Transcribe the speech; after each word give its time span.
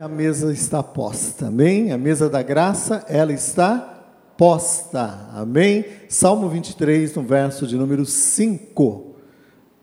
A 0.00 0.06
mesa 0.06 0.52
está 0.52 0.80
posta, 0.80 1.48
amém? 1.48 1.90
A 1.90 1.98
mesa 1.98 2.30
da 2.30 2.40
graça, 2.40 3.04
ela 3.08 3.32
está 3.32 4.04
posta, 4.36 5.28
amém? 5.32 5.86
Salmo 6.08 6.48
23, 6.48 7.16
no 7.16 7.24
verso 7.24 7.66
de 7.66 7.74
número 7.76 8.06
5. 8.06 9.16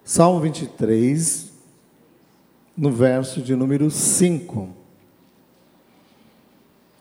Salmo 0.05 0.39
23, 0.39 1.51
no 2.77 2.93
verso 2.93 3.41
de 3.41 3.57
número 3.57 3.91
5. 3.91 4.57
O 4.61 4.69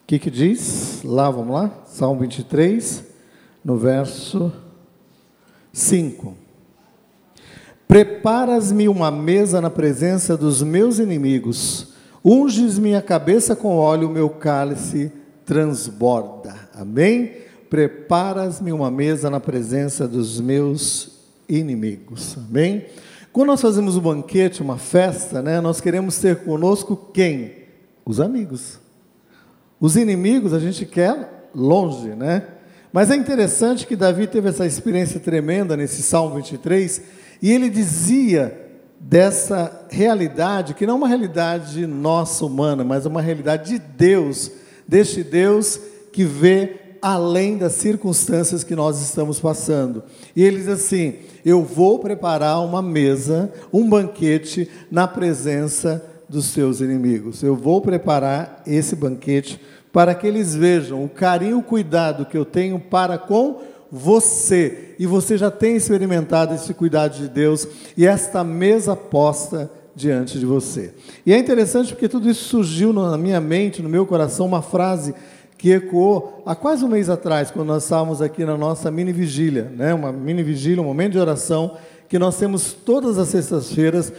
que 0.08 0.18
que 0.18 0.28
diz? 0.28 1.00
Lá, 1.04 1.30
vamos 1.30 1.54
lá? 1.54 1.70
Salmo 1.86 2.18
23, 2.18 3.04
no 3.64 3.78
verso 3.78 4.52
5. 5.72 6.34
Preparas-me 7.86 8.88
uma 8.88 9.12
mesa 9.12 9.60
na 9.60 9.70
presença 9.70 10.36
dos 10.36 10.64
meus 10.64 10.98
inimigos 10.98 11.93
Unges 12.24 12.78
minha 12.78 13.02
cabeça 13.02 13.54
com 13.54 13.76
óleo, 13.76 14.08
meu 14.08 14.30
cálice 14.30 15.12
transborda. 15.44 16.54
Amém? 16.74 17.32
Preparas-me 17.68 18.72
uma 18.72 18.90
mesa 18.90 19.28
na 19.28 19.38
presença 19.38 20.08
dos 20.08 20.40
meus 20.40 21.18
inimigos. 21.46 22.36
Amém? 22.38 22.86
Quando 23.30 23.48
nós 23.48 23.60
fazemos 23.60 23.96
um 23.96 24.00
banquete, 24.00 24.62
uma 24.62 24.78
festa, 24.78 25.42
né, 25.42 25.60
nós 25.60 25.82
queremos 25.82 26.18
ter 26.18 26.36
conosco 26.36 26.96
quem? 27.12 27.52
Os 28.06 28.20
amigos. 28.20 28.78
Os 29.78 29.94
inimigos 29.94 30.54
a 30.54 30.58
gente 30.58 30.86
quer 30.86 31.50
longe, 31.54 32.08
né? 32.10 32.46
Mas 32.90 33.10
é 33.10 33.16
interessante 33.16 33.86
que 33.86 33.96
Davi 33.96 34.26
teve 34.26 34.48
essa 34.48 34.64
experiência 34.64 35.20
tremenda 35.20 35.76
nesse 35.76 36.00
Salmo 36.00 36.36
23, 36.36 37.02
e 37.42 37.52
ele 37.52 37.68
dizia 37.68 38.63
dessa 39.06 39.86
realidade, 39.90 40.72
que 40.72 40.86
não 40.86 40.94
é 40.94 40.96
uma 40.96 41.08
realidade 41.08 41.86
nossa 41.86 42.46
humana, 42.46 42.82
mas 42.82 43.04
é 43.04 43.08
uma 43.08 43.20
realidade 43.20 43.72
de 43.72 43.78
Deus, 43.78 44.50
deste 44.88 45.22
Deus 45.22 45.78
que 46.10 46.24
vê 46.24 46.76
além 47.02 47.58
das 47.58 47.74
circunstâncias 47.74 48.64
que 48.64 48.74
nós 48.74 49.02
estamos 49.02 49.38
passando. 49.38 50.02
E 50.34 50.42
ele 50.42 50.56
diz 50.56 50.68
assim: 50.68 51.16
Eu 51.44 51.62
vou 51.62 51.98
preparar 51.98 52.64
uma 52.64 52.80
mesa, 52.80 53.52
um 53.70 53.86
banquete 53.86 54.70
na 54.90 55.06
presença 55.06 56.02
dos 56.26 56.46
seus 56.46 56.80
inimigos. 56.80 57.42
Eu 57.42 57.54
vou 57.54 57.82
preparar 57.82 58.62
esse 58.66 58.96
banquete 58.96 59.60
para 59.92 60.14
que 60.14 60.26
eles 60.26 60.54
vejam 60.54 61.04
o 61.04 61.08
carinho, 61.10 61.58
o 61.58 61.62
cuidado 61.62 62.24
que 62.24 62.38
eu 62.38 62.44
tenho 62.44 62.80
para 62.80 63.18
com 63.18 63.60
você. 63.94 64.96
E 64.98 65.06
você 65.06 65.38
já 65.38 65.52
tem 65.52 65.76
experimentado 65.76 66.52
esse 66.52 66.74
cuidado 66.74 67.16
de 67.16 67.28
Deus 67.28 67.66
e 67.96 68.04
esta 68.04 68.42
mesa 68.42 68.96
posta 68.96 69.70
diante 69.94 70.36
de 70.36 70.44
você. 70.44 70.92
E 71.24 71.32
é 71.32 71.38
interessante 71.38 71.92
porque 71.92 72.08
tudo 72.08 72.28
isso 72.28 72.44
surgiu 72.48 72.92
na 72.92 73.16
minha 73.16 73.40
mente, 73.40 73.80
no 73.80 73.88
meu 73.88 74.04
coração, 74.04 74.46
uma 74.46 74.60
frase 74.60 75.14
que 75.56 75.70
ecoou 75.70 76.42
há 76.44 76.56
quase 76.56 76.84
um 76.84 76.88
mês 76.88 77.08
atrás, 77.08 77.52
quando 77.52 77.68
nós 77.68 77.84
estávamos 77.84 78.20
aqui 78.20 78.44
na 78.44 78.56
nossa 78.56 78.90
mini 78.90 79.12
vigília, 79.12 79.72
né? 79.76 79.94
uma 79.94 80.12
mini 80.12 80.42
vigília, 80.42 80.82
um 80.82 80.86
momento 80.86 81.12
de 81.12 81.18
oração 81.20 81.76
que 82.08 82.18
nós 82.18 82.36
temos 82.36 82.72
todas 82.72 83.16
as 83.16 83.28
sextas-feiras, 83.28 84.12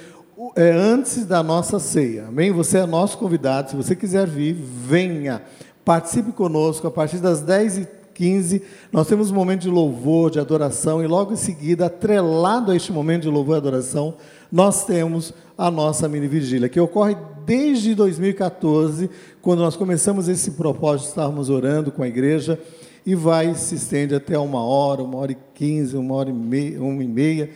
é, 0.55 0.71
antes 0.71 1.25
da 1.25 1.43
nossa 1.43 1.79
ceia. 1.79 2.27
Amém? 2.27 2.51
Você 2.51 2.77
é 2.77 2.85
nosso 2.85 3.17
convidado, 3.17 3.71
se 3.71 3.75
você 3.75 3.95
quiser 3.95 4.25
vir, 4.25 4.53
venha. 4.53 5.41
Participe 5.83 6.31
conosco 6.31 6.87
a 6.87 6.91
partir 6.91 7.17
das 7.17 7.43
10h 7.43 7.87
15, 8.15 8.61
nós 8.91 9.07
temos 9.07 9.29
um 9.29 9.35
momento 9.35 9.63
de 9.63 9.69
louvor, 9.69 10.31
de 10.31 10.39
adoração, 10.39 11.03
e 11.03 11.07
logo 11.07 11.33
em 11.33 11.35
seguida, 11.35 11.87
atrelado 11.87 12.71
a 12.71 12.75
este 12.75 12.91
momento 12.91 13.23
de 13.23 13.29
louvor 13.29 13.55
e 13.55 13.57
adoração, 13.57 14.15
nós 14.51 14.85
temos 14.85 15.33
a 15.57 15.69
nossa 15.69 16.07
mini 16.07 16.27
vigília, 16.27 16.69
que 16.69 16.79
ocorre 16.79 17.15
desde 17.45 17.93
2014, 17.93 19.09
quando 19.41 19.59
nós 19.59 19.75
começamos 19.75 20.29
esse 20.29 20.51
propósito, 20.51 21.09
estávamos 21.09 21.49
orando 21.49 21.91
com 21.91 22.01
a 22.01 22.07
igreja, 22.07 22.57
e 23.05 23.13
vai 23.13 23.53
se 23.53 23.75
estende 23.75 24.15
até 24.15 24.39
uma 24.39 24.63
hora, 24.63 25.03
uma 25.03 25.17
hora 25.17 25.33
e 25.33 25.37
quinze, 25.53 25.95
uma 25.95 26.15
hora 26.15 26.29
e 26.29 26.33
meia, 26.33 26.81
uma 26.81 27.03
e 27.03 27.07
meia, 27.07 27.49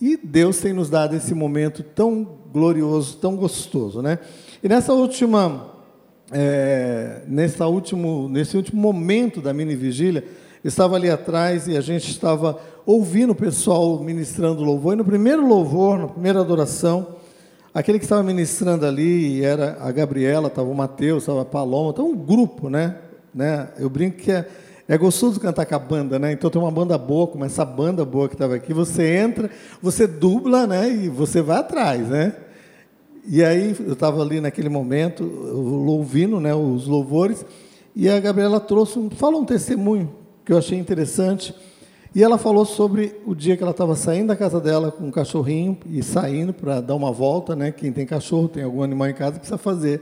e 0.00 0.16
Deus 0.16 0.58
tem 0.58 0.72
nos 0.72 0.88
dado 0.88 1.16
esse 1.16 1.34
momento 1.34 1.82
tão 1.82 2.26
glorioso, 2.52 3.16
tão 3.16 3.36
gostoso, 3.36 4.00
né? 4.00 4.18
E 4.62 4.68
nessa 4.68 4.92
última 4.92 5.73
é, 6.36 7.20
nessa 7.28 7.68
último, 7.68 8.28
nesse 8.28 8.56
último 8.56 8.82
momento 8.82 9.40
da 9.40 9.54
mini 9.54 9.76
vigília, 9.76 10.24
estava 10.64 10.96
ali 10.96 11.08
atrás 11.08 11.68
e 11.68 11.76
a 11.76 11.80
gente 11.80 12.10
estava 12.10 12.58
ouvindo 12.84 13.30
o 13.30 13.36
pessoal 13.36 14.02
ministrando 14.02 14.64
louvor. 14.64 14.94
E 14.94 14.96
no 14.96 15.04
primeiro 15.04 15.46
louvor, 15.46 15.96
na 15.96 16.08
primeira 16.08 16.40
adoração, 16.40 17.06
aquele 17.72 18.00
que 18.00 18.04
estava 18.04 18.24
ministrando 18.24 18.84
ali 18.84 19.44
era 19.44 19.78
a 19.80 19.92
Gabriela, 19.92 20.48
estava 20.48 20.68
o 20.68 20.74
Mateus, 20.74 21.22
estava 21.22 21.42
a 21.42 21.44
Paloma, 21.44 21.90
então 21.90 22.10
um 22.10 22.16
grupo, 22.16 22.68
né? 22.68 22.96
né? 23.32 23.68
Eu 23.78 23.88
brinco 23.88 24.16
que 24.16 24.32
é, 24.32 24.44
é 24.88 24.98
gostoso 24.98 25.38
cantar 25.38 25.64
com 25.66 25.74
a 25.76 25.78
banda, 25.78 26.18
né? 26.18 26.32
Então 26.32 26.50
tem 26.50 26.60
uma 26.60 26.70
banda 26.70 26.98
boa, 26.98 27.28
como 27.28 27.44
essa 27.44 27.64
banda 27.64 28.04
boa 28.04 28.28
que 28.28 28.34
estava 28.34 28.56
aqui, 28.56 28.74
você 28.74 29.18
entra, 29.18 29.48
você 29.80 30.04
dubla, 30.04 30.66
né? 30.66 30.90
E 30.90 31.08
você 31.08 31.40
vai 31.40 31.58
atrás, 31.58 32.08
né? 32.08 32.34
E 33.26 33.42
aí 33.42 33.74
eu 33.80 33.94
estava 33.94 34.20
ali 34.20 34.40
naquele 34.40 34.68
momento, 34.68 35.24
ouvindo 35.86 36.38
né, 36.38 36.54
os 36.54 36.86
louvores, 36.86 37.44
e 37.96 38.08
a 38.08 38.20
Gabriela 38.20 38.60
trouxe, 38.60 38.98
um, 38.98 39.08
falou 39.08 39.40
um 39.40 39.44
testemunho 39.44 40.10
que 40.44 40.52
eu 40.52 40.58
achei 40.58 40.78
interessante. 40.78 41.54
E 42.14 42.22
ela 42.22 42.38
falou 42.38 42.64
sobre 42.64 43.20
o 43.26 43.34
dia 43.34 43.56
que 43.56 43.62
ela 43.62 43.72
estava 43.72 43.96
saindo 43.96 44.28
da 44.28 44.36
casa 44.36 44.60
dela 44.60 44.92
com 44.92 45.04
um 45.04 45.10
cachorrinho 45.10 45.76
e 45.86 46.02
saindo 46.02 46.52
para 46.52 46.80
dar 46.80 46.94
uma 46.94 47.10
volta, 47.10 47.56
né? 47.56 47.72
Quem 47.72 47.92
tem 47.92 48.06
cachorro, 48.06 48.46
tem 48.46 48.62
algum 48.62 48.82
animal 48.82 49.08
em 49.08 49.14
casa, 49.14 49.38
precisa 49.38 49.58
fazer 49.58 50.00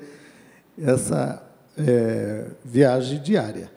essa 0.76 1.42
é, 1.78 2.48
viagem 2.64 3.20
diária. 3.20 3.70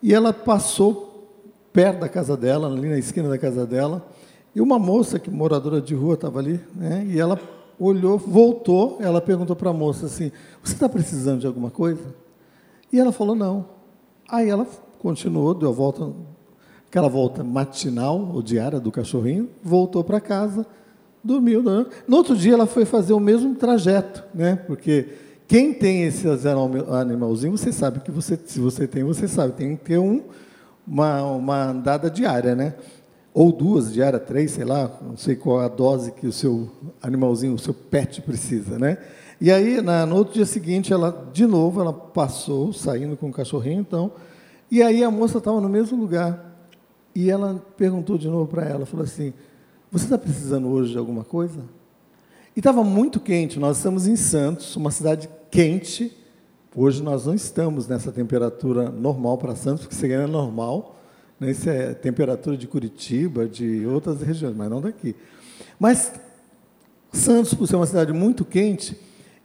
E 0.00 0.14
ela 0.14 0.32
passou 0.32 1.28
perto 1.72 2.00
da 2.00 2.08
casa 2.08 2.36
dela, 2.36 2.68
ali 2.68 2.88
na 2.88 2.98
esquina 2.98 3.28
da 3.28 3.38
casa 3.38 3.66
dela, 3.66 4.06
e 4.54 4.60
uma 4.60 4.78
moça 4.78 5.18
que 5.18 5.30
moradora 5.30 5.80
de 5.80 5.94
rua 5.94 6.14
estava 6.14 6.38
ali, 6.38 6.60
né? 6.76 7.04
E 7.08 7.18
ela 7.18 7.40
olhou, 7.82 8.18
voltou, 8.18 8.98
ela 9.00 9.20
perguntou 9.20 9.56
para 9.56 9.70
a 9.70 9.72
moça 9.72 10.06
assim: 10.06 10.30
Você 10.62 10.74
está 10.74 10.88
precisando 10.88 11.40
de 11.40 11.46
alguma 11.46 11.70
coisa? 11.70 12.14
E 12.92 12.98
ela 12.98 13.12
falou: 13.12 13.34
Não. 13.34 13.66
Aí 14.28 14.48
ela 14.48 14.66
continuou, 14.98 15.52
deu 15.52 15.68
a 15.68 15.72
volta, 15.72 16.10
aquela 16.88 17.08
volta 17.08 17.42
matinal 17.42 18.30
ou 18.32 18.40
diária 18.40 18.80
do 18.80 18.90
cachorrinho, 18.90 19.48
voltou 19.62 20.02
para 20.02 20.20
casa, 20.20 20.64
dormiu, 21.22 21.62
dormiu. 21.62 21.88
No 22.06 22.16
outro 22.16 22.36
dia 22.36 22.54
ela 22.54 22.66
foi 22.66 22.84
fazer 22.84 23.12
o 23.12 23.20
mesmo 23.20 23.54
trajeto, 23.54 24.24
né? 24.34 24.56
Porque 24.56 25.08
quem 25.46 25.74
tem 25.74 26.04
esses 26.04 26.46
animalzinhos, 26.46 27.60
você 27.60 27.72
sabe 27.72 28.00
que 28.00 28.10
você, 28.10 28.38
se 28.42 28.58
você 28.58 28.86
tem, 28.86 29.04
você 29.04 29.28
sabe, 29.28 29.52
tem 29.52 29.76
que 29.76 29.84
ter 29.84 29.98
um, 29.98 30.22
uma, 30.86 31.22
uma 31.22 31.64
andada 31.64 32.10
diária, 32.10 32.54
né? 32.54 32.74
Ou 33.34 33.50
duas 33.50 33.92
diárias, 33.92 34.22
três, 34.24 34.50
sei 34.50 34.64
lá, 34.64 34.90
não 35.00 35.16
sei 35.16 35.34
qual 35.34 35.62
é 35.62 35.64
a 35.64 35.68
dose 35.68 36.12
que 36.12 36.26
o 36.26 36.32
seu 36.32 36.70
animalzinho, 37.02 37.54
o 37.54 37.58
seu 37.58 37.72
pet 37.72 38.20
precisa, 38.20 38.78
né? 38.78 38.98
E 39.40 39.50
aí, 39.50 39.80
na, 39.80 40.06
no 40.06 40.16
outro 40.16 40.34
dia 40.34 40.46
seguinte, 40.46 40.92
ela, 40.92 41.28
de 41.32 41.46
novo, 41.46 41.80
ela 41.80 41.92
passou, 41.92 42.72
saindo 42.72 43.16
com 43.16 43.28
o 43.28 43.32
cachorrinho, 43.32 43.80
então, 43.80 44.12
e 44.70 44.82
aí 44.82 45.02
a 45.02 45.10
moça 45.10 45.38
estava 45.38 45.60
no 45.60 45.68
mesmo 45.68 45.98
lugar, 45.98 46.56
e 47.14 47.30
ela 47.30 47.60
perguntou 47.76 48.16
de 48.16 48.28
novo 48.28 48.50
para 48.50 48.64
ela, 48.64 48.86
falou 48.86 49.04
assim, 49.04 49.32
você 49.90 50.04
está 50.04 50.18
precisando 50.18 50.68
hoje 50.68 50.92
de 50.92 50.98
alguma 50.98 51.24
coisa? 51.24 51.60
E 52.54 52.60
estava 52.60 52.84
muito 52.84 53.18
quente, 53.18 53.58
nós 53.58 53.78
estamos 53.78 54.06
em 54.06 54.14
Santos, 54.14 54.76
uma 54.76 54.90
cidade 54.90 55.28
quente, 55.50 56.16
hoje 56.76 57.02
nós 57.02 57.26
não 57.26 57.34
estamos 57.34 57.88
nessa 57.88 58.12
temperatura 58.12 58.90
normal 58.90 59.38
para 59.38 59.56
Santos, 59.56 59.82
porque 59.82 59.96
seria 59.96 60.26
normal, 60.26 60.96
isso 61.48 61.68
é 61.68 61.94
temperatura 61.94 62.56
de 62.56 62.66
Curitiba, 62.66 63.46
de 63.46 63.86
outras 63.86 64.20
regiões, 64.22 64.54
mas 64.56 64.70
não 64.70 64.80
daqui. 64.80 65.14
Mas 65.78 66.12
Santos, 67.12 67.52
por 67.52 67.66
ser 67.66 67.76
uma 67.76 67.86
cidade 67.86 68.12
muito 68.12 68.44
quente, 68.44 68.98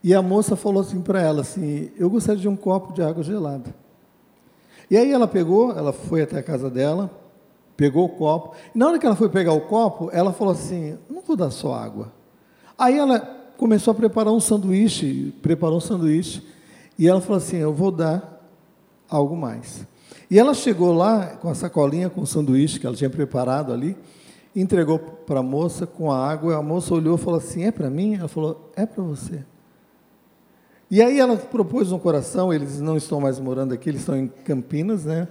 e 0.03 0.13
a 0.13 0.21
moça 0.21 0.55
falou 0.55 0.81
assim 0.81 1.01
para 1.01 1.21
ela 1.21 1.41
assim, 1.41 1.91
eu 1.97 2.09
gostaria 2.09 2.41
de 2.41 2.47
um 2.47 2.55
copo 2.55 2.93
de 2.93 3.01
água 3.01 3.23
gelada. 3.23 3.75
E 4.89 4.95
aí 4.95 5.11
ela 5.11 5.27
pegou, 5.27 5.71
ela 5.71 5.91
foi 5.91 6.21
até 6.21 6.37
a 6.37 6.43
casa 6.43 6.69
dela, 6.69 7.11
pegou 7.75 8.05
o 8.05 8.09
copo, 8.09 8.55
e 8.73 8.77
na 8.77 8.87
hora 8.87 8.97
que 8.97 9.05
ela 9.05 9.15
foi 9.15 9.27
pegar 9.27 9.51
o 9.51 9.61
copo, 9.61 10.09
ela 10.13 10.31
falou 10.31 10.53
assim, 10.53 10.97
não 11.09 11.21
vou 11.21 11.35
dar 11.35 11.51
só 11.51 11.73
água. 11.73 12.13
Aí 12.77 12.97
ela 12.97 13.19
começou 13.57 13.91
a 13.91 13.95
preparar 13.95 14.31
um 14.31 14.39
sanduíche, 14.39 15.33
preparou 15.41 15.77
um 15.77 15.81
sanduíche, 15.81 16.41
e 16.97 17.07
ela 17.07 17.19
falou 17.19 17.37
assim, 17.37 17.57
eu 17.57 17.73
vou 17.73 17.91
dar 17.91 18.41
algo 19.09 19.35
mais. 19.35 19.85
E 20.29 20.37
ela 20.37 20.53
chegou 20.53 20.93
lá 20.93 21.37
com 21.37 21.49
a 21.49 21.55
sacolinha 21.55 22.09
com 22.09 22.21
o 22.21 22.27
sanduíche 22.27 22.79
que 22.79 22.85
ela 22.85 22.95
tinha 22.95 23.09
preparado 23.09 23.71
ali, 23.71 23.95
entregou 24.55 24.99
para 24.99 25.39
a 25.39 25.43
moça 25.43 25.87
com 25.87 26.11
a 26.11 26.29
água, 26.29 26.57
a 26.57 26.61
moça 26.61 26.93
olhou 26.93 27.15
e 27.15 27.19
falou 27.19 27.39
assim: 27.39 27.63
É 27.63 27.71
para 27.71 27.89
mim? 27.89 28.15
Ela 28.15 28.27
falou: 28.27 28.71
É 28.75 28.85
para 28.85 29.03
você. 29.03 29.43
E 30.89 31.01
aí 31.01 31.19
ela 31.19 31.35
propôs 31.35 31.91
no 31.91 31.99
coração, 31.99 32.53
eles 32.53 32.79
não 32.79 32.95
estão 32.95 33.19
mais 33.19 33.39
morando 33.39 33.73
aqui, 33.73 33.89
eles 33.89 34.01
estão 34.01 34.15
em 34.15 34.27
Campinas, 34.27 35.05
né? 35.05 35.27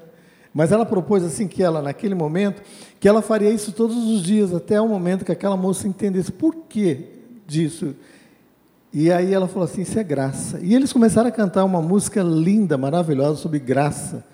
Mas 0.52 0.72
ela 0.72 0.86
propôs 0.86 1.22
assim 1.22 1.46
que 1.46 1.62
ela, 1.62 1.82
naquele 1.82 2.14
momento, 2.14 2.62
que 2.98 3.06
ela 3.06 3.20
faria 3.20 3.50
isso 3.50 3.72
todos 3.72 3.96
os 3.96 4.22
dias, 4.22 4.54
até 4.54 4.80
o 4.80 4.88
momento 4.88 5.24
que 5.24 5.32
aquela 5.32 5.56
moça 5.56 5.86
entendesse 5.86 6.32
por 6.32 6.54
que 6.68 7.06
disso. 7.46 7.94
E 8.92 9.12
aí 9.12 9.34
ela 9.34 9.46
falou 9.46 9.64
assim: 9.64 9.82
Isso 9.82 9.98
é 9.98 10.04
graça. 10.04 10.58
E 10.62 10.74
eles 10.74 10.92
começaram 10.92 11.28
a 11.28 11.32
cantar 11.32 11.64
uma 11.64 11.82
música 11.82 12.22
linda, 12.22 12.78
maravilhosa 12.78 13.36
sobre 13.36 13.58
graça. 13.58 14.24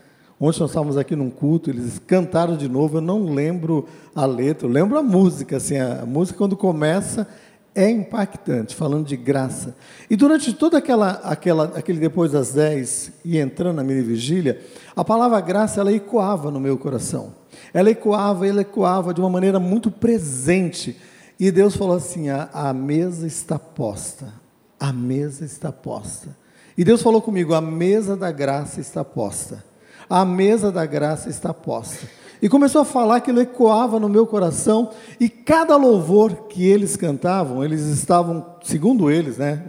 Ontem 0.44 0.58
nós 0.58 0.70
estávamos 0.70 0.96
aqui 0.96 1.14
num 1.14 1.30
culto, 1.30 1.70
eles 1.70 2.00
cantaram 2.00 2.56
de 2.56 2.68
novo. 2.68 2.96
Eu 2.96 3.00
não 3.00 3.32
lembro 3.32 3.86
a 4.12 4.26
letra, 4.26 4.66
eu 4.66 4.72
lembro 4.72 4.98
a 4.98 5.02
música. 5.02 5.58
Assim, 5.58 5.78
a 5.78 6.04
música, 6.04 6.36
quando 6.36 6.56
começa, 6.56 7.28
é 7.72 7.88
impactante, 7.88 8.74
falando 8.74 9.06
de 9.06 9.16
graça. 9.16 9.76
E 10.10 10.16
durante 10.16 10.52
toda 10.52 10.78
aquela, 10.78 11.12
aquela 11.22 11.66
aquele 11.76 12.00
depois 12.00 12.32
das 12.32 12.54
dez 12.54 13.12
e 13.24 13.38
entrando 13.38 13.76
na 13.76 13.84
minha 13.84 14.02
vigília, 14.02 14.60
a 14.96 15.04
palavra 15.04 15.40
graça 15.40 15.80
ela 15.80 15.92
ecoava 15.92 16.50
no 16.50 16.58
meu 16.58 16.76
coração. 16.76 17.32
Ela 17.72 17.90
ecoava, 17.90 18.44
ela 18.44 18.62
ecoava 18.62 19.14
de 19.14 19.20
uma 19.20 19.30
maneira 19.30 19.60
muito 19.60 19.92
presente. 19.92 20.96
E 21.38 21.52
Deus 21.52 21.76
falou 21.76 21.94
assim: 21.94 22.30
a, 22.30 22.50
a 22.52 22.72
mesa 22.72 23.28
está 23.28 23.60
posta, 23.60 24.34
a 24.80 24.92
mesa 24.92 25.44
está 25.44 25.70
posta. 25.70 26.36
E 26.76 26.82
Deus 26.82 27.00
falou 27.00 27.22
comigo: 27.22 27.54
a 27.54 27.60
mesa 27.60 28.16
da 28.16 28.32
graça 28.32 28.80
está 28.80 29.04
posta. 29.04 29.70
A 30.08 30.24
mesa 30.24 30.70
da 30.70 30.84
graça 30.86 31.28
está 31.28 31.52
posta. 31.54 32.06
E 32.42 32.48
começou 32.48 32.82
a 32.82 32.84
falar 32.84 33.20
que 33.20 33.30
ele 33.30 33.42
ecoava 33.42 34.00
no 34.00 34.08
meu 34.08 34.26
coração, 34.26 34.90
e 35.20 35.28
cada 35.28 35.76
louvor 35.76 36.48
que 36.48 36.66
eles 36.66 36.96
cantavam, 36.96 37.64
eles 37.64 37.82
estavam, 37.82 38.44
segundo 38.64 39.08
eles, 39.10 39.38
né, 39.38 39.62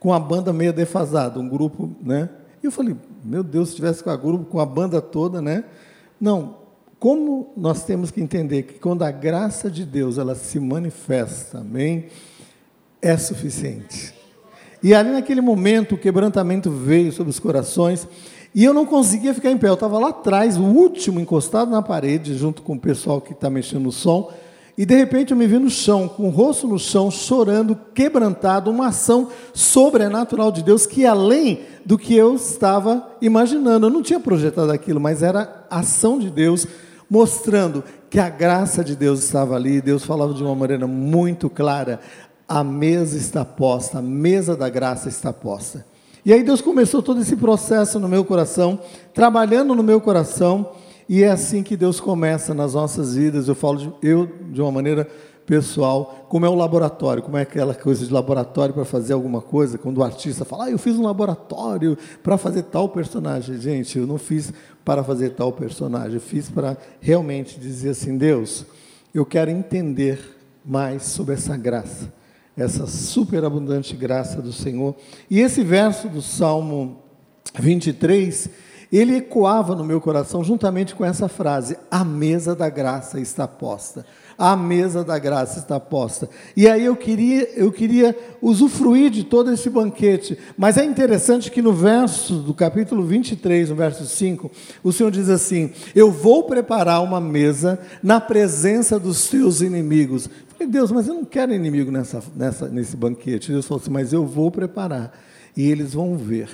com 0.00 0.14
a 0.14 0.18
banda 0.18 0.50
meio 0.50 0.72
defasada, 0.72 1.38
um 1.38 1.48
grupo, 1.48 1.94
né? 2.02 2.30
E 2.62 2.66
eu 2.66 2.72
falei, 2.72 2.96
meu 3.22 3.42
Deus, 3.42 3.68
se 3.68 3.76
tivesse 3.76 4.02
com 4.02 4.08
a 4.08 4.16
grupo, 4.16 4.46
com 4.46 4.58
a 4.58 4.64
banda 4.64 5.02
toda, 5.02 5.42
né? 5.42 5.64
Não, 6.18 6.56
como 6.98 7.52
nós 7.54 7.84
temos 7.84 8.10
que 8.10 8.22
entender 8.22 8.62
que 8.62 8.78
quando 8.78 9.02
a 9.02 9.10
graça 9.10 9.70
de 9.70 9.84
Deus 9.84 10.16
ela 10.16 10.34
se 10.34 10.58
manifesta, 10.58 11.58
amém, 11.58 12.06
é 13.02 13.16
suficiente. 13.18 14.14
E 14.82 14.94
ali 14.94 15.10
naquele 15.10 15.40
momento 15.40 15.94
o 15.94 15.98
quebrantamento 15.98 16.70
veio 16.70 17.12
sobre 17.12 17.30
os 17.30 17.38
corações 17.38 18.08
e 18.54 18.64
eu 18.64 18.72
não 18.72 18.86
conseguia 18.86 19.34
ficar 19.34 19.50
em 19.50 19.58
pé. 19.58 19.68
Eu 19.68 19.74
estava 19.74 19.98
lá 19.98 20.08
atrás, 20.08 20.56
o 20.56 20.62
último, 20.62 21.20
encostado 21.20 21.70
na 21.70 21.82
parede, 21.82 22.36
junto 22.36 22.62
com 22.62 22.74
o 22.74 22.80
pessoal 22.80 23.20
que 23.20 23.32
está 23.32 23.50
mexendo 23.50 23.82
no 23.82 23.92
som. 23.92 24.32
E 24.78 24.84
de 24.84 24.94
repente 24.94 25.30
eu 25.30 25.36
me 25.36 25.46
vi 25.46 25.58
no 25.58 25.70
chão, 25.70 26.06
com 26.06 26.26
o 26.26 26.30
rosto 26.30 26.68
no 26.68 26.78
chão, 26.78 27.10
chorando, 27.10 27.78
quebrantado, 27.94 28.70
uma 28.70 28.88
ação 28.88 29.28
sobrenatural 29.54 30.52
de 30.52 30.62
Deus 30.62 30.84
que 30.84 31.06
além 31.06 31.60
do 31.84 31.96
que 31.96 32.14
eu 32.14 32.34
estava 32.34 33.08
imaginando. 33.22 33.86
Eu 33.86 33.90
não 33.90 34.02
tinha 34.02 34.20
projetado 34.20 34.70
aquilo, 34.70 35.00
mas 35.00 35.22
era 35.22 35.64
ação 35.70 36.18
de 36.18 36.30
Deus 36.30 36.66
mostrando 37.08 37.82
que 38.10 38.18
a 38.18 38.28
graça 38.28 38.84
de 38.84 38.94
Deus 38.94 39.22
estava 39.22 39.54
ali. 39.54 39.80
Deus 39.80 40.04
falava 40.04 40.34
de 40.34 40.42
uma 40.42 40.54
maneira 40.54 40.86
muito 40.86 41.48
clara: 41.48 42.00
a 42.46 42.62
mesa 42.62 43.16
está 43.16 43.44
posta, 43.44 43.98
a 43.98 44.02
mesa 44.02 44.54
da 44.54 44.68
graça 44.68 45.08
está 45.08 45.32
posta. 45.32 45.86
E 46.26 46.32
aí 46.32 46.42
Deus 46.42 46.60
começou 46.60 47.00
todo 47.00 47.20
esse 47.20 47.36
processo 47.36 48.00
no 48.00 48.08
meu 48.08 48.24
coração, 48.24 48.80
trabalhando 49.14 49.76
no 49.76 49.82
meu 49.84 50.00
coração, 50.00 50.72
e 51.08 51.22
é 51.22 51.30
assim 51.30 51.62
que 51.62 51.76
Deus 51.76 52.00
começa 52.00 52.52
nas 52.52 52.74
nossas 52.74 53.14
vidas. 53.14 53.46
Eu 53.46 53.54
falo 53.54 53.78
de, 53.78 53.92
eu 54.02 54.26
de 54.50 54.60
uma 54.60 54.72
maneira 54.72 55.08
pessoal, 55.46 56.26
como 56.28 56.44
é 56.44 56.48
o 56.48 56.54
laboratório, 56.56 57.22
como 57.22 57.36
é 57.36 57.42
aquela 57.42 57.76
coisa 57.76 58.04
de 58.04 58.12
laboratório 58.12 58.74
para 58.74 58.84
fazer 58.84 59.12
alguma 59.12 59.40
coisa, 59.40 59.78
quando 59.78 59.98
o 59.98 60.02
artista 60.02 60.44
fala, 60.44 60.64
ah, 60.64 60.70
eu 60.72 60.78
fiz 60.78 60.96
um 60.96 61.04
laboratório 61.04 61.96
para 62.24 62.36
fazer 62.36 62.64
tal 62.64 62.88
personagem. 62.88 63.60
Gente, 63.60 63.96
eu 63.96 64.04
não 64.04 64.18
fiz 64.18 64.52
para 64.84 65.04
fazer 65.04 65.30
tal 65.30 65.52
personagem, 65.52 66.14
eu 66.14 66.20
fiz 66.20 66.50
para 66.50 66.76
realmente 67.00 67.60
dizer 67.60 67.90
assim, 67.90 68.18
Deus, 68.18 68.66
eu 69.14 69.24
quero 69.24 69.48
entender 69.48 70.18
mais 70.64 71.04
sobre 71.04 71.34
essa 71.34 71.56
graça, 71.56 72.12
essa 72.56 72.86
superabundante 72.86 73.94
graça 73.94 74.40
do 74.40 74.52
Senhor. 74.52 74.94
E 75.30 75.40
esse 75.40 75.62
verso 75.62 76.08
do 76.08 76.22
Salmo 76.22 77.02
23, 77.58 78.48
ele 78.90 79.16
ecoava 79.16 79.74
no 79.74 79.84
meu 79.84 80.00
coração 80.00 80.42
juntamente 80.42 80.94
com 80.94 81.04
essa 81.04 81.28
frase: 81.28 81.76
a 81.90 82.04
mesa 82.04 82.54
da 82.54 82.68
graça 82.68 83.20
está 83.20 83.46
posta 83.46 84.06
a 84.38 84.54
mesa 84.56 85.02
da 85.02 85.18
graça 85.18 85.58
está 85.58 85.80
posta. 85.80 86.28
E 86.56 86.68
aí 86.68 86.84
eu 86.84 86.94
queria, 86.94 87.48
eu 87.56 87.72
queria 87.72 88.16
usufruir 88.42 89.10
de 89.10 89.24
todo 89.24 89.52
esse 89.52 89.70
banquete. 89.70 90.38
Mas 90.56 90.76
é 90.76 90.84
interessante 90.84 91.50
que 91.50 91.62
no 91.62 91.72
verso 91.72 92.36
do 92.36 92.52
capítulo 92.52 93.04
23, 93.04 93.70
no 93.70 93.76
verso 93.76 94.04
5, 94.04 94.50
o 94.82 94.92
Senhor 94.92 95.10
diz 95.10 95.28
assim: 95.28 95.72
Eu 95.94 96.10
vou 96.10 96.44
preparar 96.44 97.02
uma 97.02 97.20
mesa 97.20 97.78
na 98.02 98.20
presença 98.20 98.98
dos 98.98 99.28
teus 99.28 99.60
inimigos. 99.60 100.28
Falei, 100.56 100.72
Deus, 100.72 100.90
mas 100.90 101.06
eu 101.06 101.14
não 101.14 101.24
quero 101.24 101.52
inimigo 101.52 101.90
nessa, 101.90 102.22
nessa, 102.34 102.68
nesse 102.68 102.96
banquete. 102.96 103.52
Deus 103.52 103.66
falou 103.66 103.80
assim: 103.80 103.90
Mas 103.90 104.12
eu 104.12 104.26
vou 104.26 104.50
preparar. 104.50 105.12
E 105.54 105.70
eles 105.70 105.92
vão 105.92 106.16
ver 106.16 106.48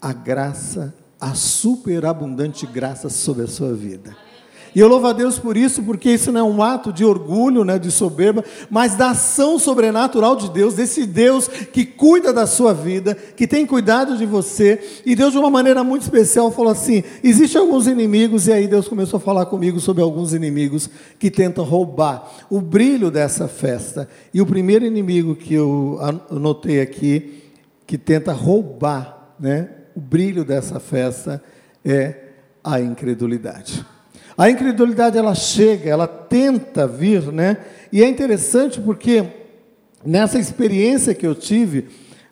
a 0.00 0.12
graça, 0.12 0.94
a 1.18 1.34
superabundante 1.34 2.66
graça 2.66 3.08
sobre 3.08 3.44
a 3.44 3.48
sua 3.48 3.74
vida. 3.74 4.14
E 4.74 4.80
eu 4.80 4.88
louvo 4.88 5.06
a 5.06 5.12
Deus 5.12 5.38
por 5.38 5.56
isso, 5.56 5.82
porque 5.82 6.10
isso 6.10 6.30
não 6.30 6.40
é 6.40 6.44
um 6.44 6.62
ato 6.62 6.92
de 6.92 7.04
orgulho, 7.04 7.64
né, 7.64 7.78
de 7.78 7.90
soberba, 7.90 8.44
mas 8.70 8.94
da 8.94 9.10
ação 9.10 9.58
sobrenatural 9.58 10.36
de 10.36 10.50
Deus, 10.50 10.74
desse 10.74 11.06
Deus 11.06 11.48
que 11.48 11.84
cuida 11.84 12.32
da 12.32 12.46
sua 12.46 12.72
vida, 12.74 13.14
que 13.14 13.46
tem 13.46 13.66
cuidado 13.66 14.16
de 14.16 14.26
você. 14.26 14.80
E 15.04 15.14
Deus, 15.14 15.32
de 15.32 15.38
uma 15.38 15.50
maneira 15.50 15.82
muito 15.82 16.02
especial, 16.02 16.50
falou 16.50 16.72
assim: 16.72 17.02
existem 17.22 17.60
alguns 17.60 17.86
inimigos, 17.86 18.46
e 18.46 18.52
aí 18.52 18.66
Deus 18.66 18.88
começou 18.88 19.18
a 19.18 19.20
falar 19.20 19.46
comigo 19.46 19.80
sobre 19.80 20.02
alguns 20.02 20.32
inimigos 20.32 20.88
que 21.18 21.30
tentam 21.30 21.64
roubar 21.64 22.30
o 22.50 22.60
brilho 22.60 23.10
dessa 23.10 23.48
festa. 23.48 24.08
E 24.32 24.40
o 24.40 24.46
primeiro 24.46 24.84
inimigo 24.84 25.34
que 25.34 25.54
eu 25.54 25.98
anotei 26.30 26.80
aqui, 26.80 27.42
que 27.86 27.96
tenta 27.96 28.32
roubar 28.32 29.34
né, 29.40 29.68
o 29.96 30.00
brilho 30.00 30.44
dessa 30.44 30.78
festa, 30.78 31.42
é 31.84 32.28
a 32.62 32.80
incredulidade. 32.80 33.84
A 34.38 34.48
incredulidade 34.48 35.18
ela 35.18 35.34
chega, 35.34 35.90
ela 35.90 36.06
tenta 36.06 36.86
vir, 36.86 37.32
né? 37.32 37.56
E 37.92 38.04
é 38.04 38.08
interessante 38.08 38.80
porque 38.80 39.24
nessa 40.04 40.38
experiência 40.38 41.12
que 41.12 41.26
eu 41.26 41.34
tive, 41.34 41.88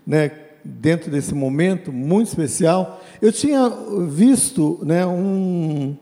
né, 0.07 0.31
dentro 0.65 1.11
desse 1.11 1.35
momento 1.35 1.93
muito 1.93 2.29
especial, 2.29 3.03
eu 3.21 3.33
tinha 3.33 3.69
visto, 4.09 4.79
né, 4.85 5.05
um 5.05 5.97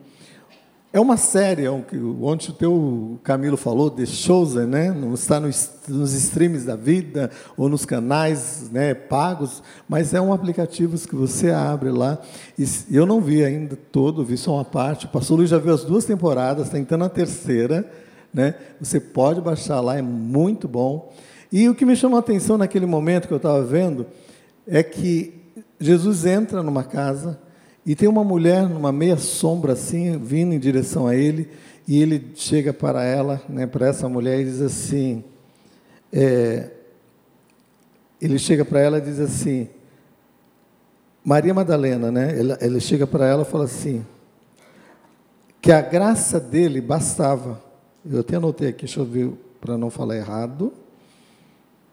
é 0.95 1.01
uma 1.01 1.17
série, 1.17 1.67
onde 1.67 2.51
o 2.51 2.53
teu 2.53 3.19
Camilo 3.25 3.57
falou, 3.57 3.91
The 3.91 4.07
Chosen, 4.07 4.67
né? 4.67 4.93
Não 4.93 5.13
está 5.13 5.41
nos, 5.41 5.73
streams 5.89 6.65
da 6.65 6.77
vida 6.77 7.33
ou 7.57 7.69
nos 7.69 7.85
canais 7.85 8.71
né, 8.71 8.95
pagos, 8.95 9.61
mas 9.89 10.15
é 10.15 10.21
um 10.21 10.33
aplicativo 10.33 10.97
que 10.97 11.17
você 11.17 11.51
abre 11.51 11.91
lá. 11.91 12.23
E 12.57 12.65
eu 12.93 13.05
não 13.07 13.21
vi 13.21 13.45
ainda 13.45 13.77
todo, 13.91 14.25
vi 14.25 14.37
só 14.37 14.55
uma 14.55 14.65
parte. 14.65 15.07
O 15.07 15.09
pastor 15.09 15.39
Luiz 15.39 15.51
já 15.51 15.59
viu 15.59 15.75
as 15.75 15.83
duas 15.83 16.05
temporadas, 16.05 16.67
está 16.67 16.79
entrando 16.79 17.07
a 17.07 17.09
terceira. 17.09 17.91
Né? 18.33 18.55
Você 18.81 19.01
pode 19.01 19.41
baixar 19.41 19.81
lá, 19.81 19.99
é 19.99 20.03
muito 20.03 20.69
bom. 20.69 21.13
E 21.51 21.69
o 21.69 21.75
que 21.75 21.85
me 21.85 21.97
chamou 21.97 22.19
a 22.19 22.21
atenção 22.21 22.57
naquele 22.57 22.87
momento 22.87 23.27
que 23.27 23.35
eu 23.35 23.39
estava 23.39 23.65
vendo 23.65 24.07
é 24.65 24.81
que 24.81 25.43
Jesus 25.81 26.25
entra 26.25 26.63
numa 26.63 26.85
casa 26.85 27.43
e 27.87 27.95
tem 27.95 28.09
uma 28.09 28.25
mulher 28.25 28.69
numa 28.69 28.91
meia 28.91 29.17
sombra 29.17 29.75
assim, 29.75 30.17
vindo 30.19 30.55
em 30.55 30.59
direção 30.59 31.07
a 31.07 31.15
ele, 31.15 31.51
e 31.87 32.01
ele 32.01 32.33
chega 32.35 32.73
para 32.73 33.05
ela, 33.05 33.43
né, 33.49 33.67
para 33.67 33.87
essa 33.87 34.09
mulher, 34.09 34.41
e 34.41 34.45
diz 34.45 34.61
assim: 34.63 35.23
é, 36.13 36.71
ele 38.21 38.39
chega 38.39 38.65
para 38.65 38.81
ela 38.81 38.99
e 38.99 39.01
diz 39.03 39.21
assim, 39.21 39.69
Maria 41.23 41.53
Madalena, 41.53 42.11
né? 42.11 42.39
Ele, 42.39 42.57
ele 42.61 42.81
chega 42.81 43.07
para 43.07 43.27
ela 43.27 43.43
e 43.43 43.45
fala 43.45 43.65
assim, 43.65 44.05
que 45.61 45.73
a 45.73 45.81
graça 45.83 46.41
dele 46.41 46.81
bastava. 46.81 47.63
Eu 48.05 48.21
até 48.21 48.37
anotei 48.37 48.69
aqui, 48.69 48.85
deixa 48.85 49.01
eu 49.01 49.05
ver 49.05 49.33
para 49.61 49.77
não 49.77 49.91
falar 49.91 50.17
errado, 50.17 50.73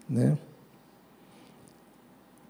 né? 0.08 0.38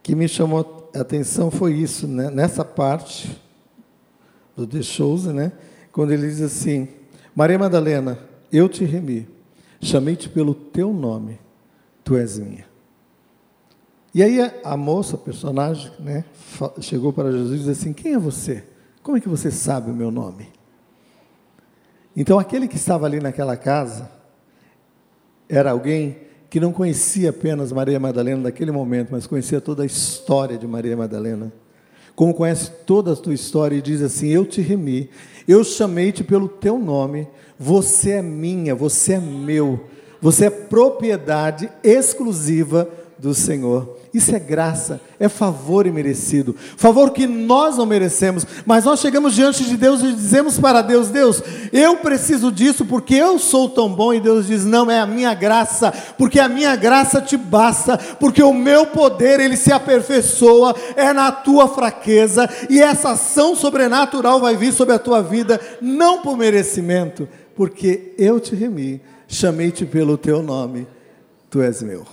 Que 0.03 0.15
me 0.15 0.29
chamou 0.29 0.82
atenção 0.95 1.51
foi 1.51 1.75
isso, 1.75 2.07
né? 2.07 2.31
nessa 2.31 2.65
parte 2.65 3.41
do 4.57 4.67
The 4.67 4.83
Chose, 4.83 5.33
né? 5.33 5.53
quando 5.93 6.13
ele 6.13 6.27
diz 6.27 6.41
assim: 6.41 6.89
Maria 7.35 7.59
Madalena, 7.59 8.19
eu 8.51 8.69
te 8.69 8.85
remi, 8.85 9.29
chamei-te 9.81 10.29
pelo 10.29 10.55
teu 10.55 10.93
nome, 10.93 11.39
tu 12.03 12.17
és 12.17 12.39
minha. 12.39 12.67
E 14.15 14.23
aí 14.23 14.41
a, 14.63 14.77
moça, 14.77 15.17
a 15.17 15.19
personagem, 15.19 15.91
né, 15.99 16.25
chegou 16.81 17.13
para 17.13 17.33
Jesus 17.33 17.53
e 17.53 17.59
disse 17.59 17.71
assim: 17.71 17.93
Quem 17.93 18.15
é 18.15 18.19
você? 18.19 18.65
Como 19.03 19.17
é 19.17 19.21
que 19.21 19.29
você 19.29 19.51
sabe 19.51 19.91
o 19.91 19.95
meu 19.95 20.11
nome? 20.11 20.49
Então 22.15 22.39
aquele 22.39 22.69
que 22.69 22.77
estava 22.77 23.07
ali 23.07 23.21
naquela 23.21 23.57
casa 23.57 24.11
era 25.49 25.71
alguém 25.71 26.19
que 26.53 26.61
não 26.61 26.71
conhecia 26.71 27.31
apenas 27.31 27.73
Maria 27.73 27.99
Madalena 27.99 28.43
naquele 28.43 28.71
momento, 28.71 29.09
mas 29.11 29.27
conhecia 29.27 29.59
toda 29.59 29.85
a 29.85 29.87
história 29.87 30.59
de 30.59 30.67
Maria 30.67 30.95
Madalena. 30.95 31.51
Como 32.15 32.35
conhece 32.35 32.71
toda 32.85 33.15
a 33.15 33.17
tua 33.17 33.33
história 33.33 33.75
e 33.75 33.81
diz 33.81 34.03
assim: 34.03 34.29
Eu 34.29 34.45
te 34.45 34.61
remi, 34.61 35.09
eu 35.49 35.65
chamei-te 35.65 36.23
pelo 36.23 36.47
teu 36.47 36.79
nome, 36.79 37.27
você 37.59 38.11
é 38.11 38.23
minha, 38.23 38.75
você 38.75 39.15
é 39.15 39.19
meu, 39.19 39.87
você 40.21 40.45
é 40.45 40.51
propriedade 40.51 41.71
exclusiva 41.83 42.87
do 43.19 43.33
Senhor. 43.33 43.97
Isso 44.15 44.37
é 44.37 44.39
graça, 44.39 45.01
é 45.19 45.27
favor 45.27 45.87
imerecido, 45.87 46.55
favor 46.77 47.13
que 47.13 47.27
nós 47.27 47.79
não 47.79 47.87
merecemos, 47.87 48.47
mas 48.67 48.85
nós 48.85 49.01
chegamos 49.01 49.35
diante 49.35 49.65
de 49.65 49.75
Deus 49.75 50.03
e 50.03 50.13
dizemos 50.13 50.59
para 50.59 50.83
Deus: 50.83 51.09
Deus, 51.09 51.43
eu 51.73 51.97
preciso 51.97 52.53
disso 52.53 52.85
porque 52.85 53.15
eu 53.15 53.39
sou 53.39 53.71
tão 53.71 53.89
bom, 53.91 54.13
e 54.13 54.21
Deus 54.21 54.49
diz: 54.49 54.67
Não, 54.67 54.91
é 54.91 55.01
a 55.01 55.07
minha 55.07 55.33
graça, 55.33 55.91
porque 56.19 56.39
a 56.39 56.47
minha 56.47 56.77
graça 56.77 57.23
te 57.23 57.39
basta, 57.39 57.97
porque 58.21 58.43
o 58.43 58.53
meu 58.53 58.85
poder 58.85 59.41
ele 59.41 59.57
se 59.57 59.73
aperfeiçoa, 59.73 60.77
é 60.95 61.15
na 61.15 61.33
tua 61.33 61.67
fraqueza, 61.67 62.47
e 62.69 62.83
essa 62.83 63.13
ação 63.13 63.57
sobrenatural 63.57 64.39
vai 64.41 64.59
vir 64.59 64.75
sobre 64.75 64.95
a 64.95 64.99
tua 64.99 65.23
vida, 65.23 65.59
não 65.81 66.21
por 66.21 66.37
merecimento, 66.37 67.27
porque 67.57 68.13
eu 68.19 68.39
te 68.39 68.55
remi, 68.55 69.01
chamei-te 69.27 69.87
pelo 69.87 70.19
teu 70.19 70.43
nome, 70.43 70.87
tu 71.49 71.63
és 71.63 71.83
meu, 71.83 72.05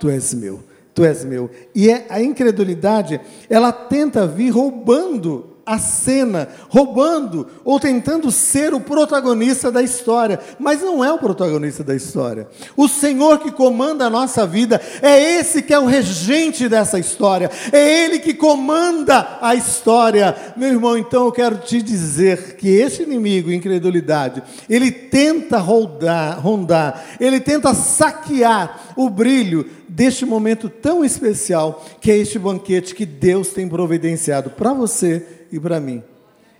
tu 0.00 0.10
és 0.10 0.34
meu 0.34 0.73
tu 0.94 1.04
és 1.04 1.24
meu. 1.24 1.50
E 1.74 1.90
é, 1.90 2.06
a 2.08 2.22
incredulidade, 2.22 3.20
ela 3.50 3.72
tenta 3.72 4.26
vir 4.26 4.50
roubando 4.50 5.54
a 5.66 5.78
cena, 5.78 6.48
roubando 6.68 7.46
ou 7.64 7.80
tentando 7.80 8.30
ser 8.30 8.74
o 8.74 8.80
protagonista 8.80 9.70
da 9.72 9.82
história, 9.82 10.38
mas 10.58 10.82
não 10.82 11.02
é 11.02 11.10
o 11.12 11.18
protagonista 11.18 11.82
da 11.82 11.94
história. 11.94 12.46
O 12.76 12.86
Senhor 12.86 13.38
que 13.38 13.50
comanda 13.50 14.04
a 14.04 14.10
nossa 14.10 14.46
vida 14.46 14.80
é 15.00 15.38
esse 15.38 15.62
que 15.62 15.72
é 15.72 15.78
o 15.78 15.86
regente 15.86 16.68
dessa 16.68 16.98
história, 16.98 17.50
é 17.72 18.04
Ele 18.04 18.18
que 18.18 18.34
comanda 18.34 19.38
a 19.40 19.54
história. 19.54 20.36
Meu 20.56 20.68
irmão, 20.68 20.98
então 20.98 21.24
eu 21.24 21.32
quero 21.32 21.56
te 21.56 21.80
dizer 21.80 22.56
que 22.56 22.68
esse 22.68 23.02
inimigo, 23.02 23.50
incredulidade, 23.50 24.42
ele 24.68 24.90
tenta 24.90 25.58
rondar 25.58 27.04
ele 27.18 27.40
tenta 27.40 27.74
saquear 27.74 28.92
o 28.96 29.08
brilho 29.08 29.66
deste 29.94 30.26
momento 30.26 30.68
tão 30.68 31.04
especial 31.04 31.84
que 32.00 32.10
é 32.10 32.16
este 32.16 32.36
banquete 32.36 32.94
que 32.94 33.06
Deus 33.06 33.50
tem 33.50 33.68
providenciado 33.68 34.50
para 34.50 34.72
você 34.72 35.24
e 35.52 35.60
para 35.60 35.78
mim. 35.78 36.02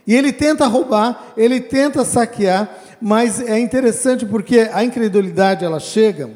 E 0.06 0.14
ele 0.14 0.32
tenta 0.32 0.66
roubar, 0.66 1.32
ele 1.36 1.60
tenta 1.60 2.04
saquear, 2.04 2.78
mas 3.00 3.40
é 3.40 3.58
interessante 3.58 4.24
porque 4.24 4.60
a 4.72 4.84
incredulidade 4.84 5.64
ela 5.64 5.80
chega, 5.80 6.30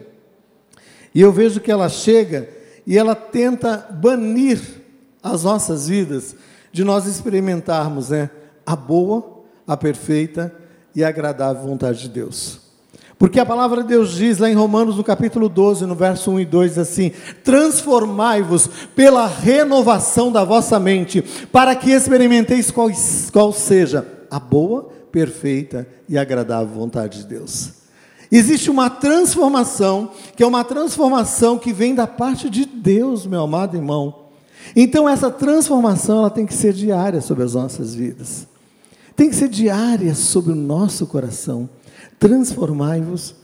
e 1.14 1.20
eu 1.20 1.32
vejo 1.32 1.60
que 1.60 1.70
ela 1.70 1.88
chega 1.88 2.48
e 2.86 2.98
ela 2.98 3.14
tenta 3.14 3.76
banir 3.90 4.60
as 5.22 5.44
nossas 5.44 5.88
vidas 5.88 6.34
de 6.72 6.84
nós 6.84 7.06
experimentarmos 7.06 8.10
né, 8.10 8.30
a 8.66 8.74
boa, 8.74 9.42
a 9.66 9.76
perfeita 9.76 10.54
e 10.94 11.04
agradável 11.04 11.62
vontade 11.62 12.00
de 12.00 12.08
Deus. 12.08 12.67
Porque 13.18 13.40
a 13.40 13.46
palavra 13.46 13.82
de 13.82 13.88
Deus 13.88 14.12
diz 14.12 14.38
lá 14.38 14.48
em 14.48 14.54
Romanos, 14.54 14.96
no 14.96 15.02
capítulo 15.02 15.48
12, 15.48 15.84
no 15.86 15.96
verso 15.96 16.30
1 16.30 16.40
e 16.40 16.44
2, 16.44 16.78
assim: 16.78 17.10
Transformai-vos 17.42 18.70
pela 18.94 19.26
renovação 19.26 20.30
da 20.30 20.44
vossa 20.44 20.78
mente, 20.78 21.22
para 21.50 21.74
que 21.74 21.90
experimenteis 21.90 22.70
qual, 22.70 22.88
qual 23.32 23.52
seja 23.52 24.06
a 24.30 24.38
boa, 24.38 24.88
perfeita 25.10 25.88
e 26.08 26.16
agradável 26.16 26.72
vontade 26.72 27.18
de 27.18 27.26
Deus. 27.26 27.72
Existe 28.30 28.70
uma 28.70 28.88
transformação, 28.88 30.10
que 30.36 30.42
é 30.44 30.46
uma 30.46 30.62
transformação 30.62 31.58
que 31.58 31.72
vem 31.72 31.96
da 31.96 32.06
parte 32.06 32.48
de 32.48 32.64
Deus, 32.64 33.26
meu 33.26 33.40
amado 33.40 33.76
irmão. 33.76 34.26
Então, 34.76 35.08
essa 35.08 35.30
transformação 35.30 36.18
ela 36.18 36.30
tem 36.30 36.46
que 36.46 36.54
ser 36.54 36.72
diária 36.72 37.20
sobre 37.20 37.42
as 37.42 37.54
nossas 37.54 37.94
vidas, 37.94 38.46
tem 39.16 39.28
que 39.28 39.34
ser 39.34 39.48
diária 39.48 40.14
sobre 40.14 40.52
o 40.52 40.56
nosso 40.56 41.04
coração 41.06 41.68
transformai-vos 42.18 43.34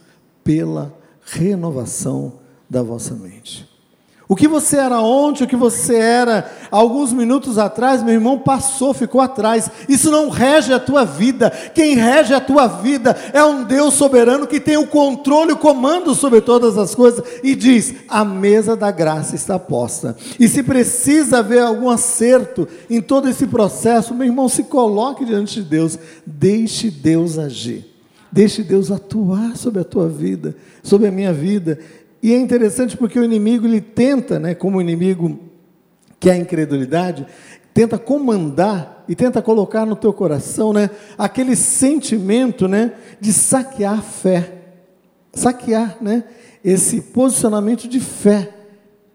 pela 0.43 0.93
renovação 1.25 2.35
da 2.69 2.83
vossa 2.83 3.15
mente. 3.15 3.75
O 4.27 4.35
que 4.35 4.49
você 4.49 4.79
era 4.79 5.01
ontem, 5.03 5.45
o 5.45 5.47
que 5.47 5.55
você 5.55 5.97
era 5.97 6.51
alguns 6.71 7.13
minutos 7.13 7.59
atrás, 7.59 8.03
meu 8.03 8.15
irmão, 8.15 8.39
passou, 8.39 8.95
ficou 8.95 9.21
atrás. 9.21 9.71
Isso 9.87 10.11
não 10.11 10.31
rege 10.31 10.73
a 10.73 10.81
tua 10.81 11.05
vida. 11.05 11.51
Quem 11.75 11.95
rege 11.95 12.33
a 12.33 12.41
tua 12.41 12.67
vida 12.67 13.15
é 13.35 13.45
um 13.45 13.65
Deus 13.65 13.95
soberano 13.95 14.47
que 14.47 14.59
tem 14.59 14.79
o 14.79 14.87
controle, 14.87 15.53
o 15.53 15.59
comando 15.59 16.15
sobre 16.15 16.41
todas 16.41 16.79
as 16.79 16.95
coisas 16.95 17.23
e 17.43 17.55
diz: 17.55 17.95
a 18.09 18.25
mesa 18.25 18.75
da 18.75 18.91
graça 18.91 19.35
está 19.35 19.59
posta. 19.59 20.17
E 20.41 20.49
se 20.49 20.63
precisa 20.63 21.41
haver 21.41 21.61
algum 21.61 21.91
acerto 21.91 22.67
em 22.89 23.03
todo 23.03 23.29
esse 23.29 23.47
processo, 23.47 24.15
meu 24.15 24.27
irmão, 24.27 24.49
se 24.49 24.65
coloque 24.65 25.27
diante 25.27 25.63
de 25.63 25.69
Deus, 25.69 25.99
deixe 26.27 26.91
Deus 26.91 27.39
agir. 27.39 27.94
Deixe 28.35 28.65
Deus 28.65 28.91
atuar 28.91 29.57
sobre 29.57 29.81
a 29.81 29.85
tua 29.85 30.09
vida, 30.09 30.57
sobre 30.83 31.07
a 31.07 31.11
minha 31.13 31.33
vida. 31.33 31.79
E 32.21 32.35
é 32.35 32.37
interessante 32.37 32.97
porque 32.97 33.17
o 33.17 33.23
inimigo 33.23 33.65
ele 33.65 33.81
tenta, 33.81 34.41
né, 34.41 34.57
como 34.57 34.79
o 34.79 34.81
inimigo 34.81 35.39
que 36.19 36.29
é 36.29 36.33
a 36.33 36.37
incredulidade, 36.37 37.29
tenta 37.73 37.97
comandar 37.97 39.05
e 39.07 39.15
tenta 39.15 39.41
colocar 39.41 39.87
no 39.87 39.95
teu 39.95 40.13
coração, 40.13 40.73
né, 40.73 40.91
aquele 41.17 41.55
sentimento, 41.55 42.67
né, 42.67 42.95
de 43.21 43.33
saquear 43.33 44.01
a 44.01 44.03
fé. 44.03 44.53
Saquear, 45.33 45.99
né, 46.01 46.25
esse 46.65 47.03
posicionamento 47.03 47.87
de 47.87 48.01
fé 48.01 48.53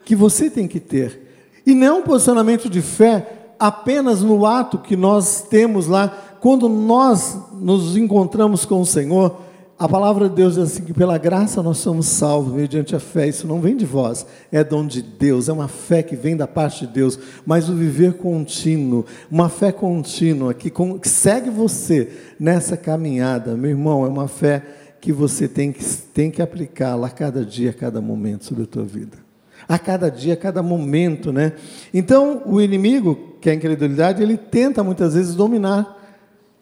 que 0.06 0.16
você 0.16 0.50
tem 0.50 0.66
que 0.66 0.80
ter. 0.80 1.20
E 1.66 1.76
não 1.76 2.00
um 2.00 2.04
posicionamento 2.04 2.70
de 2.70 2.82
fé 2.82 3.28
apenas 3.60 4.22
no 4.22 4.46
ato 4.46 4.78
que 4.78 4.96
nós 4.96 5.42
temos 5.42 5.88
lá 5.88 6.29
quando 6.40 6.70
nós 6.70 7.38
nos 7.60 7.98
encontramos 7.98 8.66
com 8.66 8.82
o 8.82 8.86
Senhor, 8.86 9.36
a 9.80 9.88
palavra 9.88 10.28
de 10.28 10.36
Deus 10.36 10.56
diz 10.56 10.64
assim: 10.64 10.84
que 10.84 10.94
pela 10.94 11.18
graça 11.18 11.64
nós 11.64 11.78
somos 11.78 12.06
salvos 12.08 12.54
mediante 12.54 12.94
a 12.96 13.00
fé. 13.00 13.30
Isso 13.30 13.48
não 13.48 13.62
vem 13.62 13.78
de 13.78 13.86
vós, 13.86 14.26
é 14.52 14.62
dom 14.62 14.86
de 14.86 15.02
Deus, 15.02 15.48
é 15.48 15.54
uma 15.54 15.70
fé 15.70 16.04
que 16.04 16.18
vem 16.18 16.36
da 16.36 16.46
parte 16.46 16.86
de 16.86 16.94
Deus. 16.94 17.18
Mas 17.46 17.70
o 17.70 17.74
viver 17.74 18.16
contínuo, 18.16 19.06
uma 19.32 19.48
fé 19.48 19.72
contínua 19.72 20.54
que, 20.54 20.70
que 20.70 21.08
segue 21.08 21.50
você 21.50 22.10
nessa 22.38 22.76
caminhada, 22.76 23.56
meu 23.56 23.72
irmão, 23.72 24.06
é 24.06 24.10
uma 24.10 24.28
fé 24.28 24.64
que 25.00 25.14
você 25.14 25.48
tem 25.48 25.72
que, 25.72 25.84
tem 26.14 26.30
que 26.30 26.42
aplicá-la 26.42 27.08
a 27.08 27.12
cada 27.12 27.46
dia, 27.46 27.70
a 27.70 27.74
cada 27.74 28.02
momento 28.02 28.44
sobre 28.44 28.64
a 28.64 28.68
tua 28.68 28.84
vida. 28.84 29.18
A 29.66 29.80
cada 29.80 30.10
dia, 30.10 30.34
a 30.34 30.38
cada 30.38 30.62
momento, 30.62 31.32
né? 31.32 31.54
Então, 31.94 32.42
o 32.46 32.60
inimigo, 32.60 33.38
que 33.40 33.50
é 33.50 33.54
a 33.54 33.56
incredulidade, 33.56 34.22
ele 34.22 34.36
tenta 34.36 34.84
muitas 34.84 35.14
vezes 35.14 35.36
dominar 35.36 35.99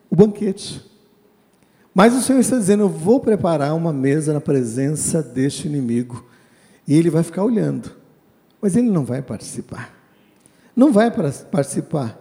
o 0.10 0.16
banquete. 0.16 0.84
Mas 1.94 2.14
o 2.14 2.22
Senhor 2.22 2.40
está 2.40 2.58
dizendo: 2.58 2.84
Eu 2.84 2.90
vou 2.90 3.20
preparar 3.20 3.76
uma 3.76 3.92
mesa 3.92 4.34
na 4.34 4.40
presença 4.40 5.24
deste 5.24 5.68
inimigo. 5.68 6.26
E 6.88 6.96
ele 6.96 7.10
vai 7.10 7.24
ficar 7.24 7.44
olhando. 7.44 7.92
Mas 8.62 8.76
ele 8.76 8.90
não 8.90 9.04
vai 9.04 9.22
participar. 9.22 9.94
Não 10.76 10.92
vai 10.92 11.12
participar. 11.12 12.18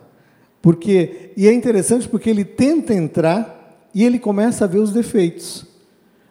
Porque, 0.63 1.33
e 1.37 1.47
é 1.47 1.53
interessante 1.53 2.09
porque 2.09 2.29
ele 2.29 2.45
tenta 2.45 2.93
entrar 2.93 3.87
e 3.95 4.03
ele 4.03 4.19
começa 4.19 4.65
a 4.65 4.69
ver 4.69 4.79
os 4.79 4.93
defeitos. 4.93 5.67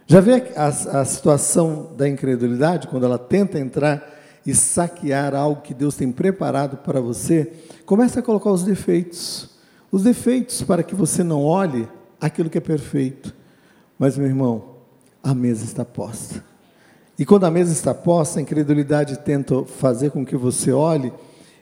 Já 0.07 0.19
vê 0.19 0.33
a, 0.55 0.65
a, 0.65 1.01
a 1.01 1.05
situação 1.05 1.93
da 1.95 2.09
incredulidade, 2.09 2.87
quando 2.87 3.05
ela 3.05 3.17
tenta 3.17 3.57
entrar 3.57 4.13
e 4.45 4.53
saquear 4.53 5.33
algo 5.33 5.61
que 5.61 5.73
Deus 5.73 5.95
tem 5.95 6.11
preparado 6.11 6.77
para 6.77 6.99
você? 6.99 7.53
Começa 7.85 8.19
a 8.19 8.23
colocar 8.23 8.51
os 8.51 8.63
defeitos 8.63 9.54
os 9.91 10.03
defeitos 10.03 10.61
para 10.61 10.83
que 10.83 10.95
você 10.95 11.23
não 11.23 11.43
olhe 11.43 11.87
aquilo 12.19 12.49
que 12.49 12.57
é 12.57 12.61
perfeito. 12.61 13.33
Mas, 13.97 14.17
meu 14.17 14.27
irmão, 14.27 14.75
a 15.23 15.33
mesa 15.33 15.63
está 15.63 15.85
posta. 15.85 16.43
E 17.17 17.25
quando 17.25 17.45
a 17.45 17.51
mesa 17.51 17.71
está 17.71 17.93
posta, 17.93 18.39
a 18.39 18.41
incredulidade 18.41 19.19
tenta 19.19 19.63
fazer 19.63 20.11
com 20.11 20.25
que 20.25 20.35
você 20.35 20.71
olhe 20.71 21.13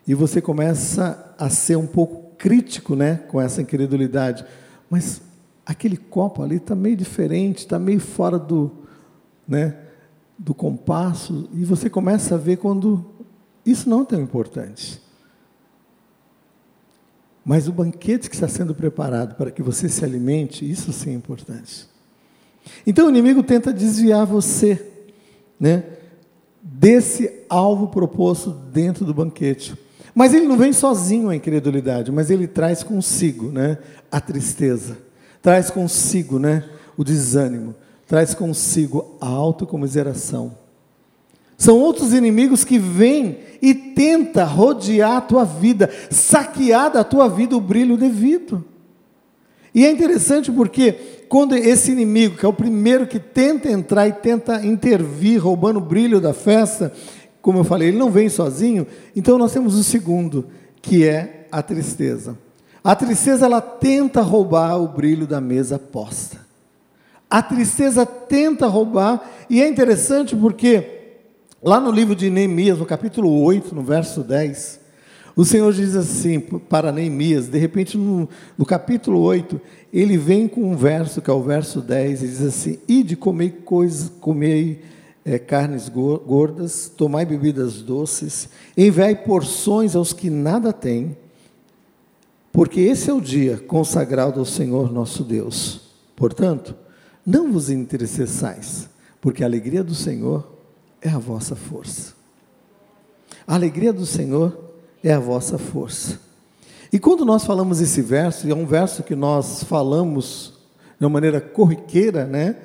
e 0.07 0.13
você 0.13 0.41
começa 0.41 1.35
a 1.37 1.49
ser 1.49 1.75
um 1.75 1.85
pouco 1.85 2.35
crítico 2.37 2.95
né, 2.95 3.17
com 3.29 3.39
essa 3.39 3.61
incredulidade. 3.61 4.43
Mas 4.89 5.21
aquele 5.65 5.95
copo 5.95 6.41
ali 6.41 6.55
está 6.55 6.75
meio 6.75 6.97
diferente, 6.97 7.59
está 7.59 7.77
meio 7.77 7.99
fora 7.99 8.39
do, 8.39 8.71
né, 9.47 9.77
do 10.37 10.53
compasso, 10.53 11.47
e 11.53 11.63
você 11.63 11.89
começa 11.89 12.35
a 12.35 12.37
ver 12.37 12.57
quando 12.57 13.05
isso 13.65 13.89
não 13.89 14.01
é 14.01 14.05
tão 14.05 14.21
importante. 14.21 15.02
Mas 17.45 17.67
o 17.67 17.73
banquete 17.73 18.29
que 18.29 18.35
está 18.35 18.47
sendo 18.47 18.73
preparado 18.73 19.35
para 19.35 19.51
que 19.51 19.61
você 19.61 19.89
se 19.89 20.05
alimente, 20.05 20.69
isso 20.69 20.93
sim 20.93 21.11
é 21.11 21.13
importante. 21.13 21.87
Então 22.87 23.07
o 23.07 23.09
inimigo 23.09 23.43
tenta 23.43 23.73
desviar 23.73 24.25
você, 24.25 24.81
né, 25.59 25.83
desse 26.61 27.41
alvo 27.49 27.87
proposto 27.87 28.51
dentro 28.51 29.03
do 29.03 29.13
banquete. 29.13 29.77
Mas 30.15 30.33
ele 30.33 30.47
não 30.47 30.57
vem 30.57 30.71
sozinho 30.71 31.29
a 31.29 31.35
incredulidade, 31.35 32.11
mas 32.11 32.29
ele 32.29 32.47
traz 32.47 32.83
consigo, 32.83 33.51
né, 33.51 33.77
a 34.09 34.21
tristeza, 34.21 34.97
traz 35.41 35.69
consigo, 35.69 36.39
né, 36.39 36.63
o 36.95 37.03
desânimo, 37.03 37.75
traz 38.07 38.33
consigo 38.33 39.17
a 39.19 39.27
autocomiseração 39.27 40.62
são 41.63 41.79
outros 41.79 42.11
inimigos 42.11 42.65
que 42.65 42.77
vêm 42.77 43.37
e 43.61 43.73
tenta 43.73 44.43
rodear 44.43 45.15
a 45.15 45.21
tua 45.21 45.45
vida, 45.45 45.89
saquear 46.09 46.91
da 46.91 47.05
tua 47.05 47.29
vida 47.29 47.55
o 47.55 47.61
brilho 47.61 47.95
devido. 47.95 48.65
E 49.73 49.85
é 49.85 49.89
interessante 49.89 50.51
porque 50.51 50.91
quando 51.29 51.55
esse 51.55 51.89
inimigo, 51.89 52.35
que 52.35 52.45
é 52.45 52.49
o 52.49 52.51
primeiro 52.51 53.07
que 53.07 53.17
tenta 53.17 53.71
entrar 53.71 54.09
e 54.09 54.11
tenta 54.11 54.65
intervir, 54.65 55.41
roubando 55.41 55.77
o 55.77 55.81
brilho 55.81 56.19
da 56.19 56.33
festa, 56.33 56.91
como 57.41 57.59
eu 57.59 57.63
falei, 57.63 57.87
ele 57.87 57.97
não 57.97 58.11
vem 58.11 58.27
sozinho, 58.27 58.85
então 59.15 59.37
nós 59.37 59.53
temos 59.53 59.73
o 59.75 59.85
segundo, 59.85 60.47
que 60.81 61.07
é 61.07 61.47
a 61.49 61.61
tristeza. 61.61 62.37
A 62.83 62.93
tristeza 62.93 63.45
ela 63.45 63.61
tenta 63.61 64.19
roubar 64.19 64.81
o 64.81 64.87
brilho 64.89 65.25
da 65.25 65.39
mesa 65.39 65.79
posta. 65.79 66.39
A 67.29 67.41
tristeza 67.41 68.05
tenta 68.05 68.67
roubar, 68.67 69.23
e 69.49 69.61
é 69.61 69.67
interessante 69.69 70.35
porque 70.35 71.02
lá 71.63 71.79
no 71.79 71.91
livro 71.91 72.13
de 72.13 72.29
Neemias, 72.29 72.77
no 72.77 72.85
capítulo 72.85 73.41
8, 73.41 73.73
no 73.73 73.81
verso 73.81 74.21
10, 74.21 74.81
o 75.35 75.45
Senhor 75.45 75.71
diz 75.71 75.95
assim 75.95 76.39
para 76.39 76.91
Neemias, 76.91 77.47
de 77.47 77.57
repente 77.57 77.97
no, 77.97 78.27
no 78.57 78.65
capítulo 78.65 79.21
8, 79.21 79.59
ele 79.91 80.17
vem 80.17 80.47
com 80.47 80.71
um 80.71 80.75
verso, 80.75 81.21
que 81.21 81.29
é 81.29 81.33
o 81.33 81.41
verso 81.41 81.79
10, 81.79 82.21
e 82.21 82.27
diz 82.27 82.41
assim: 82.41 82.79
Ide 82.87 83.15
comei 83.15 83.49
coisas, 83.49 84.11
comei 84.19 84.81
é, 85.23 85.39
carnes 85.39 85.89
gordas, 85.89 86.91
tomai 86.95 87.25
bebidas 87.25 87.81
doces, 87.81 88.49
enviai 88.77 89.15
porções 89.15 89.95
aos 89.95 90.11
que 90.11 90.29
nada 90.29 90.73
têm, 90.73 91.17
porque 92.51 92.81
esse 92.81 93.09
é 93.09 93.13
o 93.13 93.21
dia 93.21 93.57
consagrado 93.57 94.39
ao 94.39 94.45
Senhor 94.45 94.91
nosso 94.91 95.23
Deus. 95.23 95.81
Portanto, 96.15 96.75
não 97.25 97.51
vos 97.51 97.69
entristeçais, 97.69 98.87
porque 99.19 99.43
a 99.43 99.47
alegria 99.47 99.83
do 99.83 99.95
Senhor 99.95 100.52
é 101.03 101.09
a 101.09 101.19
vossa 101.19 101.55
força. 101.55 102.13
A 103.45 103.55
alegria 103.55 103.91
do 103.91 104.05
Senhor 104.05 104.57
é 105.03 105.11
a 105.11 105.19
vossa 105.19 105.57
força. 105.57 106.19
E 106.91 106.97
quando 106.97 107.25
nós 107.25 107.43
falamos 107.43 107.81
esse 107.81 108.01
verso, 108.01 108.47
e 108.47 108.51
é 108.51 108.55
um 108.55 108.65
verso 108.65 109.03
que 109.03 109.15
nós 109.15 109.63
falamos 109.63 110.53
de 110.97 111.05
uma 111.05 111.11
maneira 111.11 111.41
corriqueira, 111.41 112.25
né? 112.25 112.55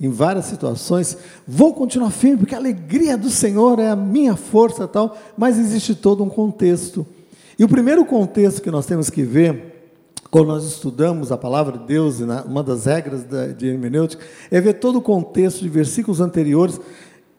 Em 0.00 0.08
várias 0.08 0.46
situações, 0.46 1.16
vou 1.46 1.74
continuar 1.74 2.10
firme, 2.10 2.38
porque 2.38 2.54
a 2.54 2.58
alegria 2.58 3.18
do 3.18 3.28
Senhor 3.28 3.78
é 3.78 3.88
a 3.88 3.96
minha 3.96 4.36
força 4.36 4.86
tal, 4.86 5.18
mas 5.36 5.58
existe 5.58 5.94
todo 5.94 6.22
um 6.22 6.28
contexto. 6.28 7.06
E 7.58 7.64
o 7.64 7.68
primeiro 7.68 8.04
contexto 8.04 8.62
que 8.62 8.70
nós 8.70 8.86
temos 8.86 9.10
que 9.10 9.22
ver, 9.22 9.92
quando 10.30 10.48
nós 10.48 10.64
estudamos 10.64 11.32
a 11.32 11.36
palavra 11.36 11.76
de 11.76 11.86
Deus, 11.86 12.20
uma 12.20 12.62
das 12.62 12.84
regras 12.84 13.24
de 13.56 13.66
hermenêutica, 13.66 14.24
é 14.50 14.60
ver 14.60 14.74
todo 14.74 14.96
o 14.96 15.02
contexto 15.02 15.60
de 15.60 15.68
versículos 15.68 16.20
anteriores 16.20 16.80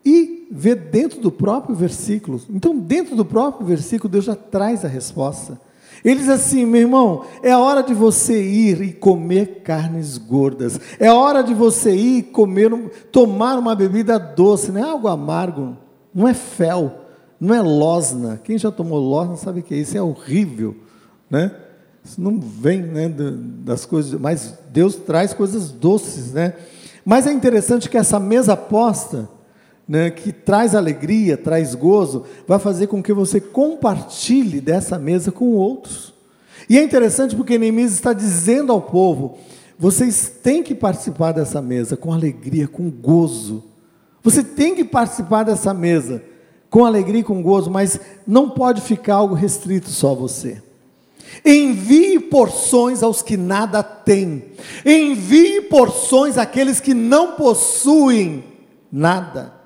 e 0.05 0.40
ver 0.51 0.75
dentro 0.75 1.22
do 1.22 1.31
próprio 1.31 1.74
versículo. 1.74 2.41
Então, 2.50 2.77
dentro 2.77 3.15
do 3.15 3.24
próprio 3.24 3.65
versículo, 3.65 4.12
Deus 4.12 4.25
já 4.25 4.36
traz 4.36 4.84
a 4.84 4.88
resposta. 4.89 5.58
Ele 6.03 6.20
diz 6.20 6.29
assim, 6.29 6.65
meu 6.65 6.81
irmão, 6.81 7.25
é 7.41 7.55
hora 7.55 7.81
de 7.81 7.93
você 7.93 8.43
ir 8.43 8.81
e 8.81 8.91
comer 8.91 9.62
carnes 9.63 10.17
gordas. 10.17 10.79
É 11.00 11.12
hora 11.12 11.41
de 11.41 11.53
você 11.53 11.96
ir 11.96 12.24
comer, 12.24 12.72
tomar 13.12 13.58
uma 13.58 13.75
bebida 13.75 14.20
doce, 14.20 14.72
não 14.72 14.81
é 14.81 14.84
algo 14.84 15.08
amargo, 15.08 15.77
não 16.13 16.27
é 16.27 16.34
fel, 16.34 17.05
não 17.39 17.55
é 17.55 17.62
losna. 17.62 18.41
Quem 18.43 18.58
já 18.58 18.72
tomou 18.72 19.00
losna 19.00 19.38
sabe 19.38 19.62
que 19.62 19.74
é 19.74 19.77
isso, 19.77 19.96
é 19.98 20.01
horrível, 20.01 20.75
né? 21.29 21.51
Isso 22.03 22.20
não 22.20 22.39
vem 22.39 22.81
né, 22.81 23.13
das 23.63 23.86
coisas, 23.86 24.20
mas 24.20 24.55
Deus 24.72 24.96
traz 24.96 25.34
coisas 25.34 25.70
doces, 25.72 26.34
né? 26.34 26.55
Mas 27.05 27.27
é 27.27 27.31
interessante 27.31 27.88
que 27.88 27.98
essa 27.98 28.20
mesa 28.20 28.58
posta, 28.58 29.29
né, 29.88 30.10
que 30.10 30.32
traz 30.32 30.74
alegria, 30.76 31.36
traz 31.38 31.76
gozo, 31.76 32.26
vai 32.48 32.60
fazer 32.60 32.88
com 32.88 33.02
que 33.02 33.14
você 33.14 33.40
compartilhe 33.40 34.62
dessa 34.62 34.98
mesa 34.98 35.32
com 35.32 35.54
outros. 35.54 36.14
E 36.70 36.78
é 36.78 36.84
interessante 36.84 37.36
porque 37.36 37.58
Neemias 37.58 37.94
está 37.94 38.14
dizendo 38.14 38.72
ao 38.72 38.82
povo: 38.82 39.38
vocês 39.78 40.32
têm 40.42 40.64
que 40.64 40.76
participar 40.76 41.32
dessa 41.32 41.62
mesa 41.62 41.98
com 41.98 42.14
alegria, 42.14 42.68
com 42.68 42.90
gozo. 42.90 43.64
Você 44.24 44.44
tem 44.44 44.76
que 44.76 44.84
participar 44.84 45.44
dessa 45.44 45.74
mesa 45.74 46.24
com 46.70 46.86
alegria 46.86 47.22
e 47.22 47.24
com 47.24 47.42
gozo, 47.42 47.70
mas 47.70 48.00
não 48.26 48.50
pode 48.50 48.82
ficar 48.82 49.16
algo 49.16 49.36
restrito 49.36 49.90
só 49.90 50.12
a 50.12 50.16
você. 50.16 50.62
Envie 51.44 52.20
porções 52.20 53.02
aos 53.02 53.22
que 53.22 53.36
nada 53.36 53.82
têm. 53.82 54.44
Envie 54.86 55.62
porções 55.62 56.38
àqueles 56.38 56.80
que 56.80 56.94
não 56.94 57.34
possuem 57.34 58.44
nada. 58.91 59.61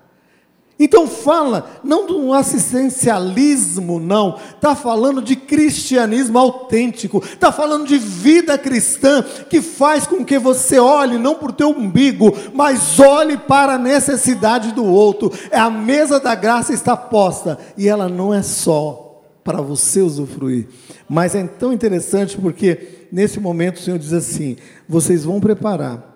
Então 0.78 1.08
fala, 1.08 1.80
não 1.86 2.06
de 2.06 2.12
um 2.12 2.34
assistencialismo, 2.34 3.98
não. 3.98 4.38
Está 4.56 4.76
falando 4.76 5.22
de 5.22 5.34
cristianismo 5.36 6.38
autêntico. 6.38 7.24
Está 7.24 7.50
falando 7.50 7.88
de 7.88 7.98
vida 7.98 8.58
cristã 8.58 9.24
que 9.50 9.62
faz 9.62 10.06
com 10.06 10.26
que 10.26 10.38
você 10.38 10.78
olhe 10.78 11.18
não 11.18 11.36
para 11.36 11.50
o 11.50 11.54
teu 11.54 11.70
umbigo, 11.70 12.36
mas 12.54 13.00
olhe 13.00 13.38
para 13.38 13.76
a 13.76 13.80
necessidade 13.80 14.74
do 14.74 14.84
outro. 14.84 15.32
É 15.50 15.58
a 15.58 15.70
mesa 15.70 16.20
da 16.20 16.36
graça 16.36 16.74
está 16.74 16.98
posta 16.98 17.58
e 17.78 17.88
ela 17.88 18.10
não 18.10 18.34
é 18.34 18.42
só 18.42 19.24
para 19.46 19.62
você 19.62 20.02
usufruir. 20.02 20.68
Mas 21.08 21.36
é 21.36 21.44
tão 21.46 21.72
interessante 21.72 22.38
porque 22.38 23.08
nesse 23.14 23.40
momento 23.40 23.78
o 23.78 23.82
Senhor 23.82 23.98
diz 23.98 24.12
assim: 24.12 24.58
vocês 24.90 25.24
vão 25.24 25.40
preparar 25.40 26.15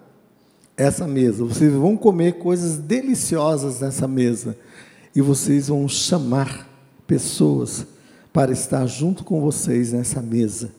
essa 0.79 1.05
mesa. 1.05 1.43
Vocês 1.43 1.73
vão 1.73 1.97
comer 1.97 2.39
coisas 2.39 2.77
deliciosas 2.77 3.81
nessa 3.81 4.07
mesa. 4.07 4.57
E 5.13 5.21
vocês 5.21 5.67
vão 5.67 5.87
chamar 5.89 6.67
pessoas 7.05 7.85
para 8.31 8.51
estar 8.51 8.85
junto 8.85 9.23
com 9.23 9.41
vocês 9.41 9.91
nessa 9.91 10.21
mesa. 10.21 10.71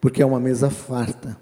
Porque 0.00 0.22
é 0.22 0.26
uma 0.26 0.38
mesa 0.38 0.68
farta. 0.68 1.36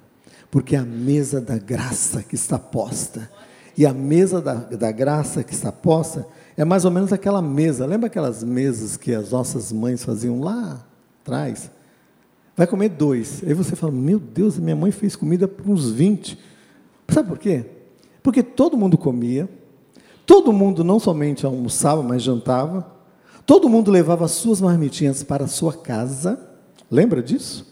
Porque 0.49 0.77
é 0.77 0.79
a 0.79 0.85
mesa 0.85 1.41
da 1.41 1.59
graça 1.59 2.23
que 2.23 2.37
está 2.37 2.59
posta. 2.59 3.29
E 3.77 3.85
a 3.85 3.93
mesa 3.93 4.41
da, 4.41 4.55
da 4.55 4.93
graça 4.93 5.43
que 5.43 5.53
está 5.53 5.73
posta 5.73 6.25
é 6.57 6.65
mais 6.65 6.85
ou 6.85 6.93
menos 6.93 7.13
aquela 7.13 7.43
mesa. 7.43 7.85
Lembra 7.85 8.07
aquelas 8.07 8.45
mesas 8.45 8.97
que 8.97 9.13
as 9.13 9.33
nossas 9.33 9.73
mães 9.73 10.05
faziam 10.05 10.41
lá 10.41 10.87
atrás? 11.21 11.69
Vai 12.57 12.69
comer 12.69 12.91
dois. 12.91 13.43
Aí 13.45 13.55
você 13.55 13.75
fala: 13.75 13.91
Meu 13.91 14.21
Deus, 14.21 14.57
minha 14.57 14.77
mãe 14.77 14.93
fez 14.93 15.17
comida 15.17 15.49
para 15.49 15.69
uns 15.69 15.91
20. 15.91 16.39
Sabe 17.09 17.29
por 17.29 17.39
quê? 17.39 17.74
Porque 18.25 18.43
todo 18.43 18.75
mundo 18.75 18.97
comia, 18.97 19.47
todo 20.25 20.51
mundo 20.51 20.83
não 20.83 20.99
somente 20.99 21.45
almoçava, 21.45 22.03
mas 22.03 22.23
jantava, 22.23 22.91
todo 23.45 23.69
mundo 23.69 23.91
levava 23.91 24.27
suas 24.29 24.63
marmitinhas 24.63 25.23
para 25.23 25.45
a 25.45 25.47
sua 25.47 25.75
casa. 25.75 26.41
Lembra 26.91 27.23
disso? 27.23 27.67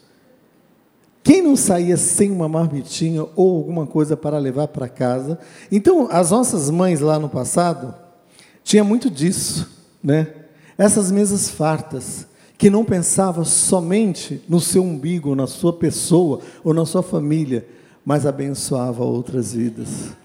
Quem 1.25 1.41
não 1.41 1.57
saía 1.57 1.97
sem 1.97 2.31
uma 2.31 2.51
marmitinha 2.51 3.27
ou 3.35 3.57
alguma 3.57 3.87
coisa 3.87 4.15
para 4.15 4.37
levar 4.37 4.69
para 4.69 4.91
casa? 4.91 5.39
Então, 5.71 6.07
as 6.11 6.31
nossas 6.31 6.69
mães 6.69 7.01
lá 7.01 7.19
no 7.19 7.31
passado 7.31 7.95
tinha 8.63 8.85
muito 8.85 9.09
disso, 9.09 9.71
né? 10.05 10.35
Essas 10.77 11.11
mesas 11.11 11.49
fartas, 11.49 12.27
que 12.59 12.69
não 12.69 12.85
pensava 12.85 13.43
somente 13.47 14.45
no 14.47 14.61
seu 14.61 14.83
umbigo, 14.83 15.35
na 15.35 15.47
sua 15.47 15.73
pessoa 15.73 16.41
ou 16.63 16.75
na 16.75 16.85
sua 16.85 17.03
família, 17.03 17.67
mas 18.05 18.27
abençoava 18.27 19.03
outras 19.03 19.55
vidas. 19.55 20.21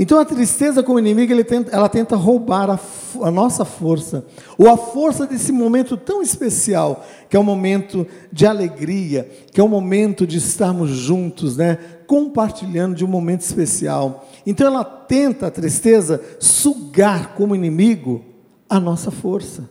Então 0.00 0.18
a 0.18 0.24
tristeza 0.24 0.82
como 0.82 0.98
inimiga, 0.98 1.44
tenta, 1.44 1.70
ela 1.70 1.86
tenta 1.86 2.16
roubar 2.16 2.70
a, 2.70 2.80
a, 3.22 3.30
nossa 3.30 3.66
força, 3.66 4.24
ou 4.56 4.66
a 4.66 4.74
força 4.74 5.26
desse 5.26 5.52
momento 5.52 5.94
tão 5.94 6.22
especial, 6.22 7.04
que 7.28 7.36
é 7.36 7.38
o 7.38 7.42
um 7.42 7.44
momento 7.44 8.06
de 8.32 8.46
alegria, 8.46 9.30
que 9.52 9.60
é 9.60 9.62
o 9.62 9.66
um 9.66 9.68
momento 9.68 10.26
de 10.26 10.38
estarmos 10.38 10.88
juntos, 10.88 11.58
né, 11.58 11.76
compartilhando 12.06 12.94
de 12.94 13.04
um 13.04 13.08
momento 13.08 13.42
especial. 13.42 14.26
Então 14.46 14.66
ela 14.66 14.82
tenta, 14.82 15.48
a 15.48 15.50
tristeza, 15.50 16.18
sugar 16.38 17.34
como 17.34 17.54
inimigo 17.54 18.24
a 18.70 18.80
nossa 18.80 19.10
força. 19.10 19.68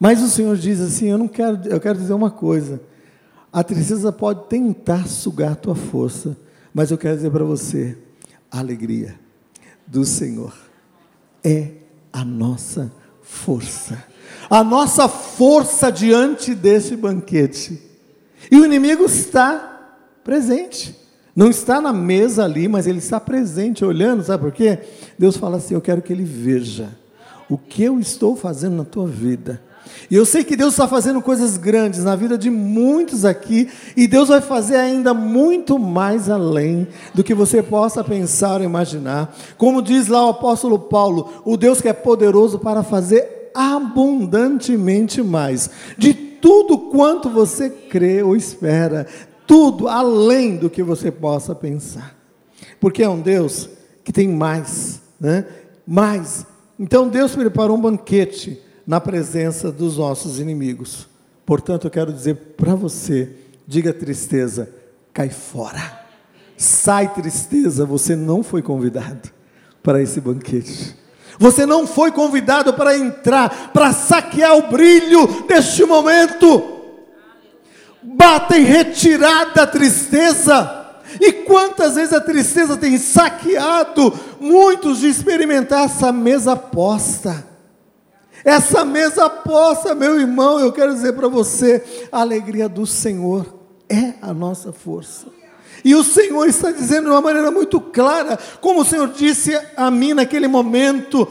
Mas 0.00 0.20
o 0.20 0.28
Senhor 0.28 0.56
diz 0.56 0.80
assim: 0.80 1.10
eu 1.10 1.18
não 1.18 1.28
quero, 1.28 1.60
eu 1.66 1.78
quero 1.78 1.96
dizer 1.96 2.12
uma 2.12 2.32
coisa. 2.32 2.80
A 3.52 3.62
tristeza 3.62 4.10
pode 4.10 4.48
tentar 4.48 5.06
sugar 5.06 5.52
a 5.52 5.56
tua 5.56 5.76
força, 5.76 6.36
mas 6.74 6.90
eu 6.90 6.98
quero 6.98 7.14
dizer 7.14 7.30
para 7.30 7.44
você, 7.44 7.96
alegria 8.50 9.27
do 9.88 10.04
Senhor 10.04 10.54
é 11.42 11.70
a 12.12 12.24
nossa 12.24 12.92
força. 13.22 14.04
A 14.48 14.62
nossa 14.62 15.08
força 15.08 15.90
diante 15.90 16.54
desse 16.54 16.96
banquete. 16.96 17.80
E 18.50 18.56
o 18.56 18.64
inimigo 18.64 19.04
está 19.04 19.96
presente. 20.22 20.96
Não 21.34 21.48
está 21.48 21.80
na 21.80 21.92
mesa 21.92 22.44
ali, 22.44 22.66
mas 22.66 22.86
ele 22.86 22.98
está 22.98 23.20
presente, 23.20 23.84
olhando, 23.84 24.24
sabe 24.24 24.42
por 24.42 24.52
quê? 24.52 24.80
Deus 25.18 25.36
fala 25.36 25.58
assim: 25.58 25.74
Eu 25.74 25.80
quero 25.80 26.02
que 26.02 26.12
ele 26.12 26.24
veja 26.24 26.96
o 27.48 27.56
que 27.56 27.82
eu 27.82 27.98
estou 27.98 28.36
fazendo 28.36 28.76
na 28.76 28.84
tua 28.84 29.06
vida. 29.06 29.62
E 30.10 30.14
eu 30.14 30.24
sei 30.24 30.44
que 30.44 30.56
Deus 30.56 30.74
está 30.74 30.88
fazendo 30.88 31.20
coisas 31.20 31.56
grandes 31.56 32.04
na 32.04 32.16
vida 32.16 32.38
de 32.38 32.50
muitos 32.50 33.24
aqui, 33.24 33.68
e 33.96 34.06
Deus 34.06 34.28
vai 34.28 34.40
fazer 34.40 34.76
ainda 34.76 35.12
muito 35.12 35.78
mais 35.78 36.30
além 36.30 36.86
do 37.14 37.24
que 37.24 37.34
você 37.34 37.62
possa 37.62 38.02
pensar 38.02 38.60
ou 38.60 38.64
imaginar. 38.64 39.36
Como 39.56 39.82
diz 39.82 40.08
lá 40.08 40.26
o 40.26 40.30
apóstolo 40.30 40.78
Paulo, 40.78 41.42
o 41.44 41.56
Deus 41.56 41.80
que 41.80 41.88
é 41.88 41.92
poderoso 41.92 42.58
para 42.58 42.82
fazer 42.82 43.50
abundantemente 43.54 45.22
mais, 45.22 45.70
de 45.96 46.14
tudo 46.14 46.78
quanto 46.78 47.28
você 47.28 47.68
crê 47.68 48.22
ou 48.22 48.36
espera, 48.36 49.06
tudo 49.46 49.88
além 49.88 50.56
do 50.56 50.70
que 50.70 50.82
você 50.82 51.10
possa 51.10 51.54
pensar. 51.54 52.14
Porque 52.80 53.02
é 53.02 53.08
um 53.08 53.20
Deus 53.20 53.68
que 54.04 54.12
tem 54.12 54.28
mais, 54.28 55.00
né? 55.20 55.44
Mais. 55.86 56.46
Então 56.78 57.08
Deus 57.08 57.34
preparou 57.34 57.76
um 57.76 57.80
banquete 57.80 58.62
na 58.88 58.98
presença 58.98 59.70
dos 59.70 59.98
nossos 59.98 60.40
inimigos. 60.40 61.06
Portanto, 61.44 61.86
eu 61.86 61.90
quero 61.90 62.10
dizer 62.10 62.34
para 62.56 62.74
você: 62.74 63.28
diga 63.66 63.92
tristeza, 63.92 64.70
cai 65.12 65.28
fora. 65.28 66.06
Sai 66.56 67.12
tristeza, 67.12 67.84
você 67.84 68.16
não 68.16 68.42
foi 68.42 68.62
convidado 68.62 69.30
para 69.82 70.02
esse 70.02 70.22
banquete. 70.22 70.96
Você 71.38 71.66
não 71.66 71.86
foi 71.86 72.10
convidado 72.10 72.72
para 72.72 72.96
entrar, 72.96 73.70
para 73.72 73.92
saquear 73.92 74.56
o 74.56 74.68
brilho 74.68 75.44
deste 75.46 75.84
momento. 75.84 76.78
Bata 78.02 78.58
em 78.58 78.64
retirada 78.64 79.62
a 79.62 79.66
tristeza. 79.66 80.76
E 81.20 81.32
quantas 81.32 81.94
vezes 81.94 82.12
a 82.12 82.20
tristeza 82.20 82.76
tem 82.76 82.98
saqueado 82.98 84.12
muitos 84.40 84.98
de 84.98 85.08
experimentar 85.08 85.84
essa 85.84 86.10
mesa 86.10 86.56
posta. 86.56 87.47
Essa 88.44 88.84
mesa 88.84 89.28
posta, 89.28 89.94
meu 89.94 90.18
irmão, 90.18 90.60
eu 90.60 90.72
quero 90.72 90.94
dizer 90.94 91.12
para 91.14 91.28
você, 91.28 91.82
a 92.10 92.20
alegria 92.20 92.68
do 92.68 92.86
Senhor 92.86 93.58
é 93.88 94.14
a 94.20 94.32
nossa 94.32 94.72
força. 94.72 95.26
E 95.84 95.94
o 95.94 96.02
Senhor 96.02 96.46
está 96.46 96.70
dizendo 96.70 97.04
de 97.04 97.10
uma 97.10 97.20
maneira 97.20 97.50
muito 97.50 97.80
clara, 97.80 98.38
como 98.60 98.80
o 98.80 98.84
Senhor 98.84 99.08
disse 99.08 99.58
a 99.76 99.90
mim 99.90 100.12
naquele 100.12 100.48
momento: 100.48 101.28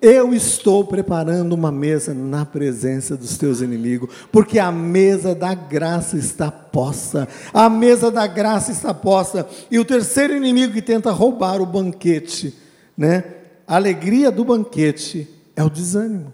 eu 0.00 0.32
estou 0.32 0.84
preparando 0.84 1.52
uma 1.52 1.72
mesa 1.72 2.14
na 2.14 2.46
presença 2.46 3.16
dos 3.16 3.36
teus 3.36 3.60
inimigos, 3.60 4.10
porque 4.30 4.58
a 4.58 4.70
mesa 4.70 5.34
da 5.34 5.54
graça 5.54 6.16
está 6.16 6.50
posta. 6.50 7.28
A 7.52 7.68
mesa 7.68 8.10
da 8.10 8.26
graça 8.26 8.70
está 8.70 8.94
posta. 8.94 9.46
E 9.70 9.78
o 9.78 9.84
terceiro 9.84 10.36
inimigo 10.36 10.74
que 10.74 10.82
tenta 10.82 11.10
roubar 11.10 11.60
o 11.60 11.66
banquete, 11.66 12.56
né? 12.96 13.24
A 13.66 13.76
alegria 13.76 14.30
do 14.30 14.44
banquete 14.44 15.28
é 15.56 15.64
o 15.64 15.68
desânimo. 15.68 16.32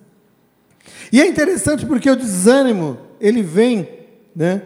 E 1.12 1.20
é 1.20 1.26
interessante 1.26 1.86
porque 1.86 2.10
o 2.10 2.16
desânimo, 2.16 2.98
ele 3.20 3.42
vem, 3.42 3.88
né? 4.34 4.62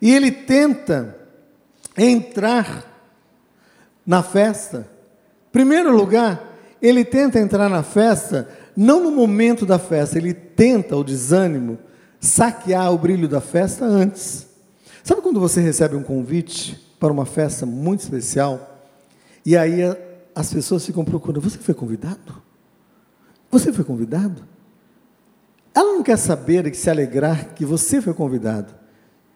E 0.00 0.14
ele 0.14 0.30
tenta 0.30 1.16
entrar 1.96 2.84
na 4.06 4.22
festa. 4.22 4.88
Primeiro 5.50 5.94
lugar, 5.94 6.56
ele 6.80 7.04
tenta 7.04 7.38
entrar 7.38 7.68
na 7.68 7.82
festa, 7.82 8.48
não 8.76 9.02
no 9.02 9.10
momento 9.10 9.66
da 9.66 9.78
festa, 9.78 10.16
ele 10.18 10.32
tenta 10.32 10.96
o 10.96 11.04
desânimo 11.04 11.78
saquear 12.20 12.92
o 12.92 12.98
brilho 12.98 13.28
da 13.28 13.40
festa 13.40 13.84
antes. 13.84 14.46
Sabe 15.02 15.20
quando 15.20 15.40
você 15.40 15.60
recebe 15.60 15.96
um 15.96 16.02
convite 16.02 16.78
para 16.98 17.12
uma 17.12 17.24
festa 17.24 17.64
muito 17.64 18.00
especial 18.00 18.78
e 19.44 19.56
aí 19.56 19.80
as 20.34 20.52
pessoas 20.52 20.84
ficam 20.84 21.04
procurando: 21.04 21.40
você 21.40 21.58
foi 21.58 21.74
convidado? 21.74 22.42
Você 23.50 23.72
foi 23.72 23.84
convidado? 23.84 24.42
Ela 25.74 25.92
não 25.92 26.02
quer 26.02 26.16
saber 26.16 26.66
e 26.66 26.74
se 26.74 26.90
alegrar 26.90 27.54
que 27.54 27.64
você 27.64 28.00
foi 28.00 28.14
convidado. 28.14 28.74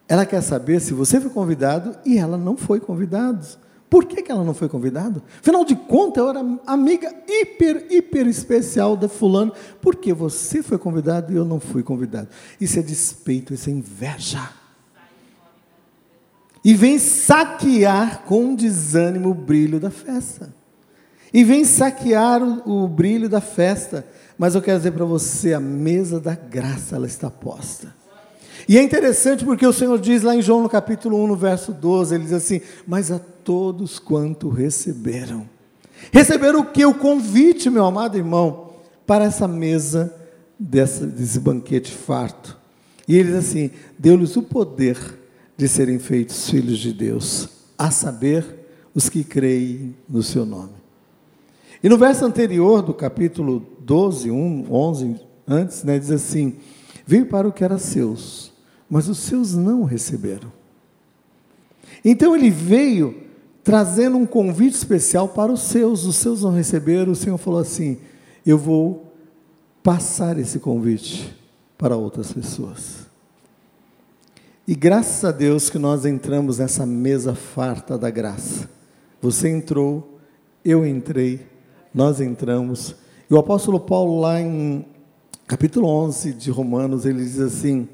Ela 0.09 0.27
quer 0.27 0.43
saber 0.43 0.81
se 0.81 0.93
você 0.93 1.21
foi 1.21 1.31
convidado 1.31 1.97
e 2.05 2.19
ela 2.19 2.37
não 2.37 2.57
foi 2.57 2.81
convidada. 2.81 3.41
Por 3.89 4.07
que, 4.07 4.23
que 4.23 4.33
ela 4.33 4.43
não 4.43 4.55
foi 4.55 4.71
convidada? 4.71 5.23
Afinal 5.39 5.67
de 5.67 5.77
contas, 5.77 6.23
eu 6.23 6.31
era 6.31 6.41
amiga 6.67 7.15
hiper, 7.29 7.87
hiper 7.91 8.27
especial 8.27 8.97
da 8.97 9.07
fulano. 9.07 9.53
Por 9.83 9.97
que 9.97 10.15
você 10.15 10.63
foi 10.63 10.79
convidado 10.79 11.31
e 11.31 11.37
eu 11.37 11.45
não 11.45 11.61
fui 11.61 11.83
convidado? 11.83 12.29
Isso 12.59 12.79
é 12.79 12.83
despeito, 12.83 13.53
isso 13.53 13.69
é 13.69 13.73
inveja. 13.73 14.49
E 16.65 16.73
vem 16.75 16.99
saquear 16.99 18.23
com 18.23 18.55
desânimo 18.55 19.31
o 19.31 19.35
brilho 19.35 19.79
da 19.79 19.91
festa. 19.91 20.55
E 21.31 21.45
vem 21.45 21.65
saquear 21.65 22.43
o, 22.43 22.85
o 22.85 22.89
brilho 22.89 23.29
da 23.29 23.43
festa. 23.43 24.07
Mas 24.39 24.55
eu 24.55 24.63
quero 24.63 24.79
dizer 24.79 24.93
para 24.93 25.05
você, 25.05 25.53
a 25.53 25.61
mesa 25.61 26.19
da 26.19 26.35
graça, 26.35 26.97
ela 26.97 27.07
está 27.07 27.31
posta. 27.31 27.95
E 28.69 28.79
é 28.79 28.83
interessante 28.83 29.45
porque 29.45 29.67
o 29.67 29.73
Senhor 29.73 29.99
diz 29.99 30.23
lá 30.23 30.37
em 30.37 30.43
João 30.43 30.63
no 30.63 30.69
capítulo 30.69 31.23
1, 31.25 31.27
no 31.27 31.37
verso 31.37 31.73
12, 31.73 32.15
ele 32.15 32.25
diz 32.25 32.33
assim: 32.33 32.61
Mas 32.87 33.11
a 33.11 33.19
todos 33.19 33.99
quanto 33.99 34.49
receberam. 34.49 35.49
Receberam 36.13 36.61
o 36.61 36.67
que? 36.67 36.85
O 36.85 36.95
convite, 36.95 37.71
meu 37.71 37.85
amado 37.85 38.17
irmão, 38.17 38.73
para 39.07 39.25
essa 39.25 39.49
mesa 39.49 40.15
dessa, 40.59 41.07
desse 41.07 41.41
banquete 41.41 41.93
farto. 41.93 42.57
E 43.07 43.17
ele 43.17 43.31
diz 43.31 43.39
assim: 43.39 43.71
Deu-lhes 43.99 44.37
o 44.37 44.43
poder 44.43 44.97
de 45.57 45.69
serem 45.69 45.99
feitos 45.99 46.49
filhos 46.49 46.79
de 46.79 46.93
Deus, 46.93 47.49
a 47.77 47.91
saber, 47.91 48.45
os 48.95 49.09
que 49.09 49.25
creem 49.25 49.95
no 50.09 50.23
seu 50.23 50.45
nome. 50.45 50.82
E 51.83 51.89
no 51.89 51.99
verso 51.99 52.25
anterior 52.25 52.81
do 52.81 52.95
capítulo 52.95 53.67
12, 53.81 54.31
1, 54.31 54.67
11, 54.71 55.21
antes, 55.47 55.83
né, 55.83 55.99
diz 55.99 56.11
assim: 56.11 56.57
Veio 57.05 57.27
para 57.27 57.49
o 57.49 57.53
que 57.53 57.65
era 57.65 57.79
seus, 57.79 58.53
mas 58.89 59.09
os 59.09 59.19
seus 59.19 59.55
não 59.55 59.83
receberam. 59.83 60.53
Então 62.05 62.37
ele 62.37 62.51
veio 62.51 63.23
trazendo 63.65 64.17
um 64.17 64.27
convite 64.27 64.75
especial 64.75 65.29
para 65.29 65.53
os 65.53 65.63
seus, 65.63 66.05
os 66.05 66.17
seus 66.17 66.43
não 66.43 66.53
receberam, 66.53 67.13
o 67.13 67.17
Senhor 67.17 67.39
falou 67.39 67.61
assim: 67.61 67.99
Eu 68.47 68.59
vou 68.59 69.13
passar 69.83 70.39
esse 70.39 70.61
convite 70.61 71.37
para 71.77 71.97
outras 71.97 72.33
pessoas. 72.33 73.03
E 74.67 74.77
graças 74.77 75.25
a 75.25 75.33
Deus 75.33 75.69
que 75.69 75.79
nós 75.79 76.07
entramos 76.07 76.59
nessa 76.59 76.87
mesa 76.87 77.35
farta 77.35 77.99
da 77.99 78.09
graça. 78.09 78.71
Você 79.21 79.49
entrou, 79.49 80.19
eu 80.65 80.87
entrei, 80.87 81.52
nós 81.95 82.21
entramos. 82.21 82.95
E 83.31 83.35
o 83.35 83.39
apóstolo 83.39 83.81
Paulo, 83.81 84.21
lá 84.21 84.41
em 84.41 84.85
capítulo 85.47 85.89
11 85.89 86.33
de 86.33 86.51
Romanos, 86.51 87.05
ele 87.05 87.23
diz 87.23 87.41
assim: 87.41 87.89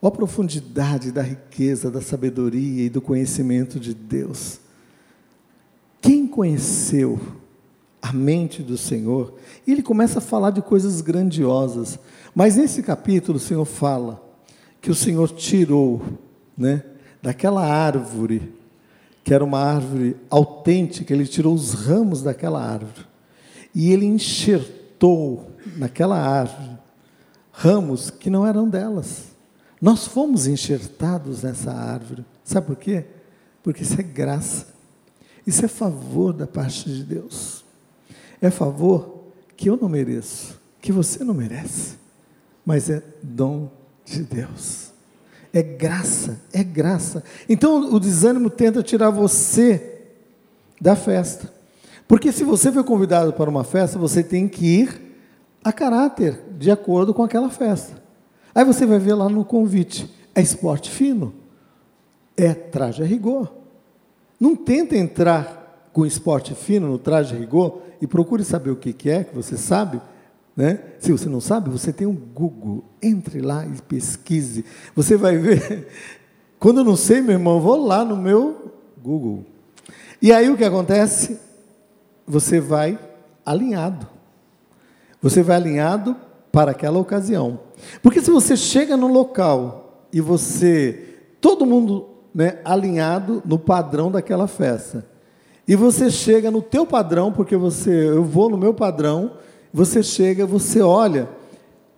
Ó 0.00 0.10
profundidade 0.10 1.12
da 1.12 1.22
riqueza, 1.22 1.90
da 1.90 2.00
sabedoria 2.00 2.84
e 2.84 2.90
do 2.90 3.00
conhecimento 3.00 3.80
de 3.80 3.94
Deus. 3.94 4.60
Quem 6.00 6.26
conheceu 6.26 7.18
a 8.02 8.12
mente 8.12 8.62
do 8.62 8.76
Senhor? 8.76 9.34
E 9.66 9.72
ele 9.72 9.82
começa 9.82 10.18
a 10.18 10.22
falar 10.22 10.50
de 10.50 10.60
coisas 10.60 11.00
grandiosas. 11.00 11.98
Mas 12.34 12.56
nesse 12.56 12.82
capítulo 12.82 13.38
o 13.38 13.40
Senhor 13.40 13.64
fala 13.64 14.22
que 14.80 14.90
o 14.90 14.94
Senhor 14.94 15.30
tirou, 15.30 16.02
né, 16.58 16.82
daquela 17.22 17.64
árvore, 17.64 18.53
que 19.24 19.32
era 19.32 19.42
uma 19.42 19.58
árvore 19.58 20.16
autêntica, 20.28 21.12
ele 21.12 21.26
tirou 21.26 21.54
os 21.54 21.72
ramos 21.72 22.22
daquela 22.22 22.62
árvore. 22.62 23.06
E 23.74 23.90
ele 23.90 24.04
enxertou 24.04 25.50
naquela 25.76 26.18
árvore 26.18 26.78
ramos 27.50 28.10
que 28.10 28.28
não 28.28 28.46
eram 28.46 28.68
delas. 28.68 29.34
Nós 29.80 30.06
fomos 30.06 30.46
enxertados 30.46 31.42
nessa 31.42 31.72
árvore. 31.72 32.24
Sabe 32.42 32.66
por 32.66 32.76
quê? 32.76 33.06
Porque 33.62 33.82
isso 33.82 33.98
é 33.98 34.02
graça. 34.02 34.66
Isso 35.46 35.64
é 35.64 35.68
favor 35.68 36.32
da 36.32 36.46
parte 36.46 36.90
de 36.90 37.04
Deus. 37.04 37.64
É 38.40 38.50
favor 38.50 39.24
que 39.56 39.70
eu 39.70 39.76
não 39.76 39.88
mereço, 39.88 40.60
que 40.80 40.90
você 40.90 41.22
não 41.22 41.32
merece, 41.32 41.96
mas 42.64 42.90
é 42.90 43.02
dom 43.22 43.70
de 44.04 44.22
Deus. 44.22 44.93
É 45.54 45.62
graça, 45.62 46.40
é 46.52 46.64
graça. 46.64 47.22
Então 47.48 47.94
o 47.94 48.00
desânimo 48.00 48.50
tenta 48.50 48.82
tirar 48.82 49.10
você 49.10 50.00
da 50.80 50.96
festa. 50.96 51.54
Porque 52.08 52.32
se 52.32 52.42
você 52.42 52.72
foi 52.72 52.82
convidado 52.82 53.32
para 53.32 53.48
uma 53.48 53.62
festa, 53.62 53.96
você 53.96 54.24
tem 54.24 54.48
que 54.48 54.66
ir 54.66 55.16
a 55.62 55.72
caráter, 55.72 56.40
de 56.58 56.72
acordo 56.72 57.14
com 57.14 57.22
aquela 57.22 57.48
festa. 57.50 58.02
Aí 58.52 58.64
você 58.64 58.84
vai 58.84 58.98
ver 58.98 59.14
lá 59.14 59.28
no 59.28 59.44
convite: 59.44 60.12
é 60.34 60.42
esporte 60.42 60.90
fino, 60.90 61.32
é 62.36 62.52
traje 62.52 63.04
a 63.04 63.06
rigor. 63.06 63.54
Não 64.40 64.56
tenta 64.56 64.96
entrar 64.96 65.88
com 65.92 66.04
esporte 66.04 66.52
fino 66.52 66.88
no 66.88 66.98
traje 66.98 67.32
a 67.32 67.38
rigor 67.38 67.80
e 68.00 68.08
procure 68.08 68.42
saber 68.42 68.70
o 68.70 68.76
que, 68.76 69.08
é, 69.08 69.22
que 69.22 69.32
você 69.32 69.56
sabe. 69.56 70.00
Né? 70.56 70.78
Se 71.00 71.10
você 71.10 71.28
não 71.28 71.40
sabe, 71.40 71.68
você 71.68 71.92
tem 71.92 72.06
um 72.06 72.14
Google. 72.14 72.84
Entre 73.02 73.40
lá 73.40 73.66
e 73.66 73.82
pesquise. 73.82 74.64
Você 74.94 75.16
vai 75.16 75.36
ver. 75.36 75.88
Quando 76.58 76.80
eu 76.80 76.84
não 76.84 76.96
sei, 76.96 77.20
meu 77.20 77.32
irmão, 77.32 77.60
vou 77.60 77.84
lá 77.84 78.04
no 78.04 78.16
meu 78.16 78.72
Google. 79.02 79.44
E 80.22 80.32
aí 80.32 80.48
o 80.48 80.56
que 80.56 80.64
acontece? 80.64 81.38
Você 82.26 82.60
vai 82.60 82.98
alinhado. 83.44 84.06
Você 85.20 85.42
vai 85.42 85.56
alinhado 85.56 86.16
para 86.50 86.70
aquela 86.70 86.98
ocasião. 86.98 87.58
Porque 88.02 88.22
se 88.22 88.30
você 88.30 88.56
chega 88.56 88.96
no 88.96 89.08
local 89.08 90.06
e 90.12 90.20
você, 90.20 91.18
todo 91.40 91.66
mundo 91.66 92.08
né, 92.34 92.58
alinhado 92.64 93.42
no 93.44 93.58
padrão 93.58 94.10
daquela 94.10 94.46
festa, 94.46 95.04
e 95.66 95.74
você 95.74 96.10
chega 96.10 96.50
no 96.50 96.62
teu 96.62 96.86
padrão, 96.86 97.32
porque 97.32 97.56
você, 97.56 98.08
eu 98.08 98.22
vou 98.22 98.48
no 98.48 98.56
meu 98.56 98.72
padrão, 98.72 99.32
você 99.74 100.04
chega, 100.04 100.46
você 100.46 100.80
olha, 100.80 101.28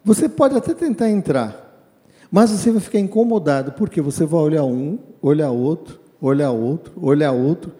você 0.02 0.30
pode 0.30 0.56
até 0.56 0.72
tentar 0.72 1.10
entrar, 1.10 1.92
mas 2.30 2.50
você 2.50 2.72
vai 2.72 2.80
ficar 2.80 2.98
incomodado, 2.98 3.72
porque 3.72 4.00
você 4.00 4.24
vai 4.24 4.40
olhar 4.40 4.64
um, 4.64 4.98
olhar 5.20 5.50
outro, 5.50 6.00
olhar 6.18 6.52
outro, 6.52 6.94
olhar 6.96 7.32
outro, 7.32 7.74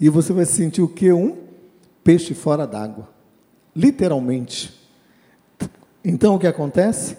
e 0.00 0.08
você 0.08 0.32
vai 0.32 0.44
sentir 0.44 0.82
o 0.82 0.88
que? 0.88 1.12
Um 1.12 1.36
peixe 2.02 2.34
fora 2.34 2.66
d'água. 2.66 3.08
Literalmente. 3.76 4.76
Então 6.04 6.34
o 6.34 6.38
que 6.38 6.46
acontece? 6.48 7.16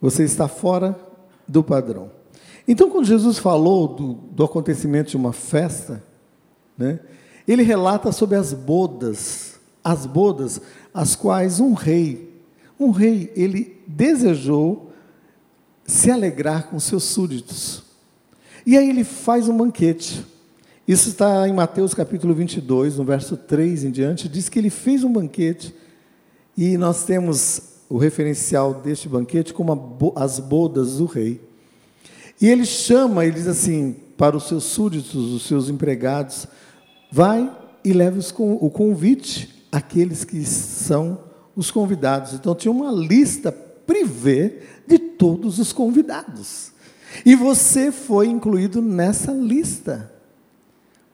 Você 0.00 0.24
está 0.24 0.48
fora 0.48 0.98
do 1.46 1.62
padrão. 1.62 2.10
Então, 2.66 2.90
quando 2.90 3.04
Jesus 3.04 3.38
falou 3.38 3.86
do, 3.86 4.12
do 4.14 4.44
acontecimento 4.44 5.10
de 5.10 5.16
uma 5.16 5.32
festa, 5.32 6.02
né, 6.76 6.98
ele 7.46 7.62
relata 7.62 8.10
sobre 8.10 8.36
as 8.36 8.52
bodas, 8.52 9.60
as 9.84 10.06
bodas, 10.06 10.60
as 10.92 11.16
quais 11.16 11.60
um 11.60 11.72
rei, 11.72 12.30
um 12.78 12.90
rei, 12.90 13.32
ele 13.34 13.80
desejou 13.86 14.92
se 15.86 16.10
alegrar 16.10 16.68
com 16.68 16.78
seus 16.78 17.04
súditos. 17.04 17.82
E 18.64 18.76
aí 18.76 18.88
ele 18.88 19.04
faz 19.04 19.48
um 19.48 19.56
banquete. 19.56 20.24
Isso 20.86 21.08
está 21.08 21.48
em 21.48 21.52
Mateus 21.52 21.94
capítulo 21.94 22.34
22, 22.34 22.96
no 22.96 23.04
verso 23.04 23.36
3 23.36 23.84
em 23.84 23.90
diante, 23.90 24.28
diz 24.28 24.48
que 24.48 24.58
ele 24.58 24.70
fez 24.70 25.04
um 25.04 25.12
banquete 25.12 25.74
e 26.56 26.76
nós 26.76 27.04
temos 27.04 27.62
o 27.88 27.98
referencial 27.98 28.74
deste 28.74 29.08
banquete 29.08 29.54
como 29.54 30.12
as 30.16 30.38
bodas 30.38 30.96
do 30.96 31.06
rei. 31.06 31.40
E 32.40 32.48
ele 32.48 32.64
chama, 32.64 33.24
ele 33.24 33.34
diz 33.34 33.46
assim, 33.46 33.96
para 34.16 34.36
os 34.36 34.48
seus 34.48 34.64
súditos, 34.64 35.14
os 35.14 35.46
seus 35.46 35.68
empregados, 35.68 36.46
vai 37.10 37.50
e 37.84 37.92
leve 37.92 38.20
o 38.38 38.70
convite 38.70 39.61
àqueles 39.72 40.22
que 40.22 40.44
são 40.44 41.18
os 41.56 41.70
convidados. 41.70 42.34
Então 42.34 42.54
tinha 42.54 42.70
uma 42.70 42.92
lista 42.92 43.50
privê 43.50 44.60
de 44.86 44.98
todos 44.98 45.58
os 45.58 45.72
convidados. 45.72 46.72
E 47.24 47.34
você 47.34 47.90
foi 47.90 48.28
incluído 48.28 48.80
nessa 48.80 49.32
lista, 49.32 50.12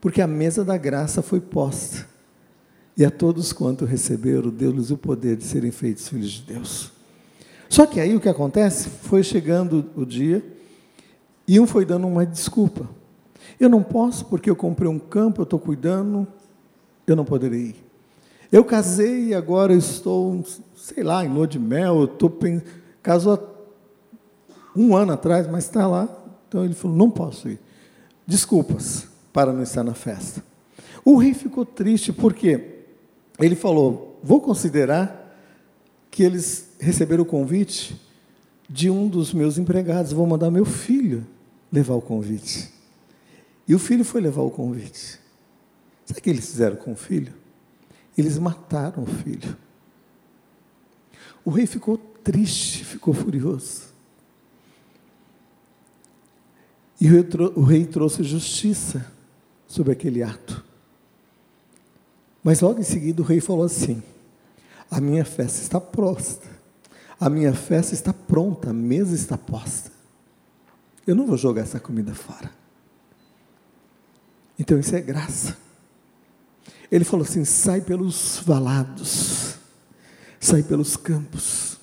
porque 0.01 0.21
a 0.21 0.27
mesa 0.27 0.65
da 0.65 0.77
graça 0.77 1.23
foi 1.23 1.41
posta. 1.41 2.07
E 2.97 3.05
a 3.05 3.11
todos 3.11 3.53
quanto 3.53 3.85
receberam, 3.85 4.51
deu-lhes 4.51 4.91
o 4.91 4.99
poder 4.99 5.37
de 5.37 5.45
serem 5.45 5.71
feitos 5.71 6.09
filhos 6.09 6.31
de 6.31 6.43
Deus. 6.43 6.93
Só 7.69 7.87
que 7.87 8.01
aí 8.01 8.17
o 8.17 8.21
que 8.21 8.29
acontece? 8.29 8.89
Foi 8.89 9.23
chegando 9.23 9.89
o 9.95 10.05
dia 10.05 10.45
e 11.47 11.61
um 11.61 11.67
foi 11.67 11.85
dando 11.85 12.07
uma 12.07 12.27
desculpa. 12.27 12.89
Eu 13.59 13.69
não 13.69 13.83
posso 13.83 14.25
porque 14.25 14.51
eu 14.51 14.57
comprei 14.57 14.89
um 14.89 14.99
campo, 14.99 15.41
eu 15.41 15.45
estou 15.45 15.59
cuidando, 15.59 16.27
eu 17.07 17.15
não 17.15 17.25
poderei 17.25 17.61
ir. 17.61 17.88
Eu 18.51 18.65
casei 18.65 19.29
e 19.29 19.35
agora 19.35 19.75
estou, 19.75 20.45
sei 20.77 21.03
lá, 21.03 21.25
em 21.25 21.29
lua 21.29 21.47
de 21.47 21.59
mel, 21.59 21.99
eu 21.99 22.05
estou 22.05 22.33
casou 23.03 23.57
um 24.75 24.97
ano 24.97 25.13
atrás, 25.13 25.47
mas 25.47 25.65
está 25.65 25.87
lá. 25.87 26.09
Então 26.49 26.65
ele 26.65 26.75
falou: 26.75 26.97
não 26.97 27.11
posso 27.11 27.49
ir. 27.49 27.59
Desculpas 28.27 29.07
para 29.33 29.53
não 29.53 29.63
estar 29.63 29.85
na 29.85 29.95
festa. 29.95 30.43
O 31.05 31.17
rei 31.17 31.35
ficou 31.35 31.65
triste 31.65 32.13
porque 32.13 32.85
ele 33.39 33.55
falou: 33.55 34.19
Vou 34.23 34.41
considerar 34.41 35.27
que 36.11 36.23
eles 36.23 36.71
receberam 36.81 37.23
o 37.23 37.27
convite 37.27 38.01
de 38.69 38.91
um 38.91 39.09
dos 39.09 39.33
meus 39.33 39.57
empregados, 39.59 40.13
vou 40.13 40.27
mandar 40.27 40.51
meu 40.51 40.65
filho 40.65 41.27
levar 41.73 41.95
o 41.95 42.03
convite. 42.03 42.71
E 43.67 43.75
o 43.75 43.79
filho 43.79 44.05
foi 44.05 44.21
levar 44.21 44.43
o 44.43 44.51
convite. 44.51 45.19
Sabe 46.05 46.21
o 46.21 46.23
que 46.23 46.31
eles 46.31 46.47
fizeram 46.47 46.77
com 46.77 46.93
o 46.93 46.97
filho? 46.97 47.33
Eles 48.19 48.37
mataram 48.37 49.05
o 49.05 49.07
filho. 49.07 49.57
O 51.45 51.51
rei 51.51 51.67
ficou 51.67 51.97
triste, 51.97 52.85
ficou 52.85 53.15
furioso. 53.15 53.85
E 57.01 57.09
o 57.55 57.63
rei 57.63 57.87
trouxe 57.87 58.25
justiça 58.25 59.07
sobre 59.69 59.93
aquele 59.93 60.25
ato. 60.25 60.65
Mas 62.43 62.61
logo 62.61 62.81
em 62.81 62.85
seguida 62.85 63.23
o 63.23 63.25
rei 63.25 63.41
falou 63.41 63.65
assim: 63.65 64.03
A 64.91 65.01
minha 65.01 65.25
festa 65.25 65.63
está 65.63 65.81
posta, 65.81 66.49
a 67.21 67.31
minha 67.31 67.55
festa 67.55 67.95
está 67.95 68.13
pronta, 68.13 68.71
a 68.71 68.75
mesa 68.75 69.15
está 69.15 69.39
posta. 69.39 69.93
Eu 71.07 71.15
não 71.15 71.25
vou 71.25 71.37
jogar 71.37 71.63
essa 71.63 71.79
comida 71.79 72.17
fora. 72.17 72.51
Então 74.59 74.77
isso 74.77 74.95
é 74.97 75.01
graça. 75.01 75.68
Ele 76.91 77.05
falou 77.05 77.25
assim: 77.25 77.45
sai 77.45 77.81
pelos 77.81 78.41
valados, 78.45 79.57
sai 80.41 80.63
pelos 80.63 80.97
campos, 80.97 81.79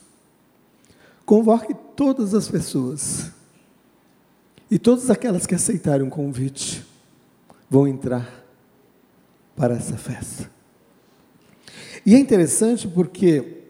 convoque 1.26 1.74
todas 1.96 2.34
as 2.34 2.48
pessoas, 2.48 3.32
e 4.70 4.80
todas 4.80 5.10
aquelas 5.10 5.46
que 5.46 5.56
aceitarem 5.56 6.08
o 6.08 6.10
convite 6.10 6.86
vão 7.70 7.88
entrar 7.88 8.44
para 9.56 9.76
essa 9.76 9.98
festa. 9.98 10.50
E 12.06 12.14
é 12.14 12.20
interessante 12.20 12.88
porque 12.88 13.64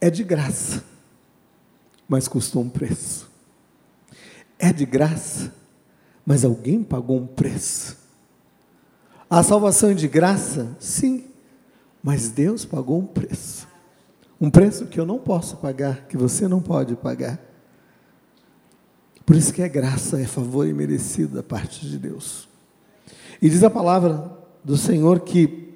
é 0.00 0.08
de 0.08 0.24
graça, 0.24 0.84
mas 2.08 2.26
custou 2.26 2.62
um 2.62 2.68
preço. 2.68 3.28
É 4.58 4.72
de 4.72 4.84
graça, 4.84 5.52
mas 6.24 6.44
alguém 6.44 6.82
pagou 6.82 7.18
um 7.18 7.26
preço. 7.26 7.99
A 9.30 9.44
salvação 9.44 9.90
é 9.90 9.94
de 9.94 10.08
graça? 10.08 10.76
Sim, 10.80 11.26
mas 12.02 12.30
Deus 12.30 12.64
pagou 12.64 12.98
um 12.98 13.06
preço. 13.06 13.68
Um 14.40 14.50
preço 14.50 14.86
que 14.86 14.98
eu 14.98 15.06
não 15.06 15.20
posso 15.20 15.58
pagar, 15.58 16.06
que 16.08 16.16
você 16.16 16.48
não 16.48 16.60
pode 16.60 16.96
pagar. 16.96 17.38
Por 19.24 19.36
isso 19.36 19.54
que 19.54 19.62
é 19.62 19.68
graça, 19.68 20.20
é 20.20 20.24
favor 20.24 20.66
imerecido 20.66 21.36
da 21.36 21.44
parte 21.44 21.86
de 21.86 21.96
Deus. 21.96 22.48
E 23.40 23.48
diz 23.48 23.62
a 23.62 23.70
palavra 23.70 24.36
do 24.64 24.76
Senhor 24.76 25.20
que 25.20 25.74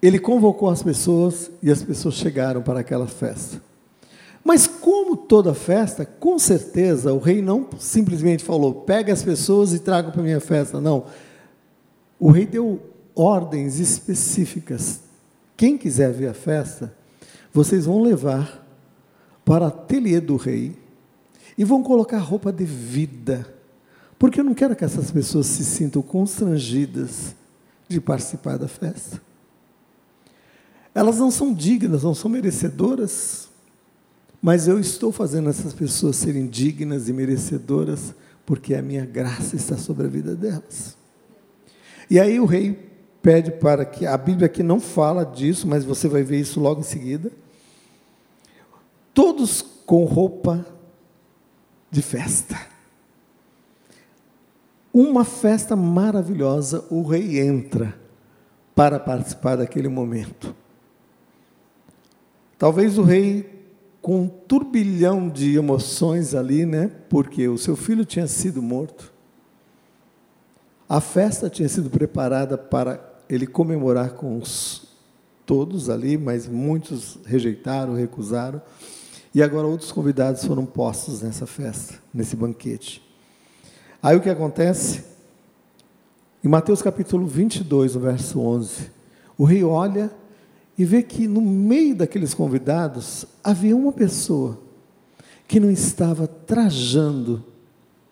ele 0.00 0.20
convocou 0.20 0.70
as 0.70 0.84
pessoas 0.84 1.50
e 1.60 1.68
as 1.68 1.82
pessoas 1.82 2.14
chegaram 2.14 2.62
para 2.62 2.78
aquela 2.78 3.08
festa. 3.08 3.60
Mas 4.44 4.68
como 4.68 5.16
toda 5.16 5.52
festa, 5.52 6.06
com 6.06 6.38
certeza 6.38 7.12
o 7.12 7.18
rei 7.18 7.42
não 7.42 7.66
simplesmente 7.76 8.44
falou: 8.44 8.82
"Pega 8.82 9.12
as 9.12 9.24
pessoas 9.24 9.72
e 9.72 9.80
traga 9.80 10.12
para 10.12 10.22
minha 10.22 10.38
festa". 10.38 10.80
Não. 10.80 11.06
O 12.18 12.30
rei 12.30 12.46
deu 12.46 12.80
ordens 13.14 13.78
específicas. 13.78 15.00
Quem 15.56 15.76
quiser 15.76 16.12
ver 16.12 16.28
a 16.28 16.34
festa, 16.34 16.94
vocês 17.52 17.86
vão 17.86 18.02
levar 18.02 18.64
para 19.44 19.64
o 19.64 19.68
ateliê 19.68 20.20
do 20.20 20.36
rei 20.36 20.76
e 21.56 21.64
vão 21.64 21.82
colocar 21.82 22.18
roupa 22.18 22.52
de 22.52 22.64
vida 22.64 23.56
porque 24.18 24.40
eu 24.40 24.44
não 24.44 24.54
quero 24.54 24.74
que 24.74 24.84
essas 24.84 25.10
pessoas 25.10 25.46
se 25.46 25.64
sintam 25.64 26.00
constrangidas 26.00 27.34
de 27.88 28.00
participar 28.00 28.58
da 28.58 28.68
festa. 28.68 29.20
Elas 30.94 31.18
não 31.18 31.30
são 31.30 31.52
dignas, 31.52 32.02
não 32.02 32.14
são 32.14 32.30
merecedoras, 32.30 33.48
mas 34.40 34.66
eu 34.66 34.80
estou 34.80 35.12
fazendo 35.12 35.50
essas 35.50 35.74
pessoas 35.74 36.16
serem 36.16 36.46
dignas 36.46 37.08
e 37.08 37.12
merecedoras, 37.12 38.14
porque 38.46 38.74
a 38.74 38.80
minha 38.80 39.04
graça 39.04 39.56
está 39.56 39.76
sobre 39.76 40.06
a 40.06 40.08
vida 40.08 40.34
delas. 40.34 40.96
E 42.08 42.20
aí 42.20 42.38
o 42.38 42.44
rei 42.44 42.90
pede 43.22 43.50
para 43.50 43.84
que, 43.84 44.06
a 44.06 44.16
Bíblia 44.16 44.46
aqui 44.46 44.62
não 44.62 44.80
fala 44.80 45.24
disso, 45.24 45.66
mas 45.66 45.84
você 45.84 46.08
vai 46.08 46.22
ver 46.22 46.40
isso 46.40 46.60
logo 46.60 46.80
em 46.80 46.84
seguida. 46.84 47.30
Todos 49.12 49.62
com 49.62 50.04
roupa 50.04 50.64
de 51.90 52.02
festa 52.02 52.76
uma 54.98 55.26
festa 55.26 55.76
maravilhosa, 55.76 56.82
o 56.88 57.02
rei 57.02 57.38
entra 57.38 57.94
para 58.74 58.98
participar 58.98 59.56
daquele 59.56 59.88
momento. 59.88 60.56
Talvez 62.56 62.96
o 62.96 63.02
rei, 63.02 63.62
com 64.00 64.22
um 64.22 64.26
turbilhão 64.26 65.28
de 65.28 65.54
emoções 65.54 66.34
ali, 66.34 66.64
né? 66.64 66.90
Porque 67.10 67.46
o 67.46 67.58
seu 67.58 67.76
filho 67.76 68.06
tinha 68.06 68.26
sido 68.26 68.62
morto. 68.62 69.12
A 70.88 71.00
festa 71.00 71.50
tinha 71.50 71.68
sido 71.68 71.90
preparada 71.90 72.56
para 72.56 73.00
ele 73.28 73.44
comemorar 73.44 74.10
com 74.10 74.38
os, 74.38 74.86
todos 75.44 75.90
ali, 75.90 76.16
mas 76.16 76.46
muitos 76.46 77.18
rejeitaram, 77.26 77.94
recusaram. 77.94 78.62
E 79.34 79.42
agora 79.42 79.66
outros 79.66 79.90
convidados 79.90 80.44
foram 80.44 80.64
postos 80.64 81.22
nessa 81.22 81.44
festa, 81.44 81.94
nesse 82.14 82.36
banquete. 82.36 83.02
Aí 84.00 84.16
o 84.16 84.20
que 84.20 84.30
acontece? 84.30 85.04
Em 86.44 86.48
Mateus 86.48 86.80
capítulo 86.80 87.26
22, 87.26 87.96
verso 87.96 88.38
11, 88.40 88.90
o 89.36 89.44
rei 89.44 89.64
olha 89.64 90.08
e 90.78 90.84
vê 90.84 91.02
que 91.02 91.26
no 91.26 91.40
meio 91.40 91.96
daqueles 91.96 92.32
convidados 92.32 93.26
havia 93.42 93.74
uma 93.74 93.92
pessoa 93.92 94.56
que 95.48 95.58
não 95.58 95.70
estava 95.70 96.28
trajando 96.28 97.44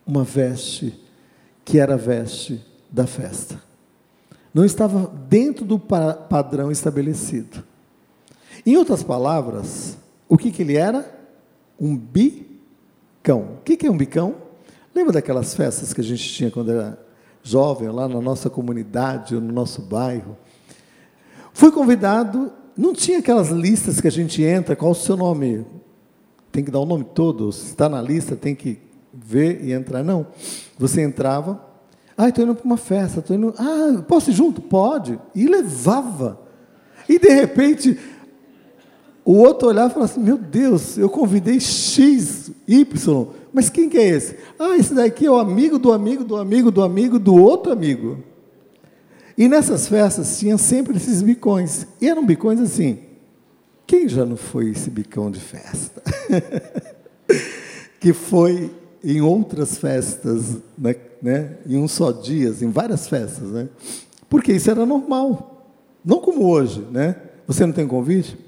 uma 0.04 0.24
veste 0.24 1.04
que 1.64 1.79
era 1.79 1.94
a 1.94 1.96
veste 1.96 2.64
da 2.90 3.07
festa. 3.07 3.61
Não 4.53 4.64
estava 4.64 5.11
dentro 5.29 5.64
do 5.64 5.79
padrão 5.79 6.70
estabelecido. 6.70 7.64
Em 8.64 8.77
outras 8.77 9.03
palavras, 9.03 9.96
o 10.29 10.38
que, 10.38 10.50
que 10.50 10.62
ele 10.62 10.77
era? 10.77 11.12
Um 11.81 11.96
bicão. 11.96 13.57
O 13.59 13.62
que, 13.64 13.77
que 13.77 13.87
é 13.87 13.90
um 13.90 13.96
bicão? 13.96 14.37
Lembra 14.94 15.14
daquelas 15.14 15.55
festas 15.55 15.92
que 15.92 16.00
a 16.00 16.05
gente 16.05 16.22
tinha 16.22 16.50
quando 16.50 16.70
era 16.70 16.98
jovem, 17.42 17.88
lá 17.88 18.07
na 18.07 18.20
nossa 18.20 18.48
comunidade, 18.48 19.35
no 19.35 19.53
nosso 19.53 19.83
bairro? 19.83 20.37
Fui 21.53 21.72
convidado 21.72 22.53
não 22.77 22.92
tinha 22.92 23.18
aquelas 23.18 23.50
listas 23.50 24.00
que 24.00 24.09
a 24.09 24.11
gente 24.11 24.42
entra, 24.42 24.74
qual 24.74 24.90
o 24.90 24.94
seu 24.94 25.16
nome? 25.16 25.64
Tem 26.50 26.64
que 26.64 26.70
dar 26.70 26.81
o 26.81 26.87
nome 26.87 27.05
todo, 27.05 27.50
se 27.53 27.66
está 27.66 27.88
na 27.88 28.03
lista 28.03 28.37
tem 28.37 28.55
que 28.55 28.79
ver 29.14 29.64
e 29.64 29.72
entrar. 29.72 30.03
Não. 30.03 30.27
Você 30.79 31.03
entrava, 31.03 31.61
ah, 32.16 32.29
estou 32.29 32.44
indo 32.44 32.55
para 32.55 32.64
uma 32.64 32.77
festa, 32.77 33.20
estou 33.20 33.37
indo. 33.37 33.55
Ah, 33.59 34.03
posso 34.07 34.31
ir 34.31 34.35
junto? 34.35 34.61
Pode. 34.62 35.18
E 35.35 35.46
levava. 35.46 36.40
E 37.09 37.18
de 37.18 37.29
repente, 37.29 37.98
o 39.24 39.35
outro 39.35 39.68
olhava 39.68 39.88
e 39.88 39.94
falava 39.94 40.12
assim: 40.12 40.22
Meu 40.22 40.38
Deus, 40.38 40.96
eu 40.96 41.09
convidei 41.09 41.59
X, 41.59 42.50
Y, 42.68 43.27
mas 43.53 43.68
quem 43.68 43.88
que 43.88 43.98
é 43.98 44.09
esse? 44.09 44.37
Ah, 44.59 44.77
esse 44.77 44.94
daqui 44.94 45.27
é 45.27 45.31
o 45.31 45.38
amigo 45.38 45.79
do 45.79 45.92
amigo 45.92 46.22
do 46.22 46.37
amigo 46.37 46.70
do 46.70 46.83
amigo 46.83 47.18
do 47.18 47.35
outro 47.35 47.72
amigo. 47.72 48.18
E 49.37 49.48
nessas 49.48 49.88
festas 49.88 50.38
tinha 50.38 50.57
sempre 50.57 50.96
esses 50.96 51.20
bicões. 51.20 51.87
E 52.00 52.09
eram 52.09 52.24
bicões 52.24 52.61
assim. 52.61 52.98
Quem 53.87 54.09
já 54.09 54.24
não 54.24 54.37
foi 54.37 54.70
esse 54.70 54.88
bicão 54.88 55.31
de 55.31 55.40
festa? 55.40 56.03
que 57.98 58.12
foi 58.12 58.70
em 59.05 59.21
outras 59.21 59.77
festas, 59.77 60.57
né, 60.79 60.97
né, 61.21 61.59
em 61.67 61.77
um 61.77 61.87
só 61.87 62.11
dia, 62.11 62.55
em 62.62 62.71
várias 62.71 63.07
festas, 63.07 63.51
né? 63.51 63.69
Porque 64.29 64.53
isso 64.53 64.71
era 64.71 64.87
normal, 64.87 65.69
não 66.03 66.19
como 66.19 66.47
hoje, 66.49 66.81
né? 66.90 67.17
Você 67.47 67.67
não 67.67 67.73
tem 67.73 67.87
convite? 67.87 68.38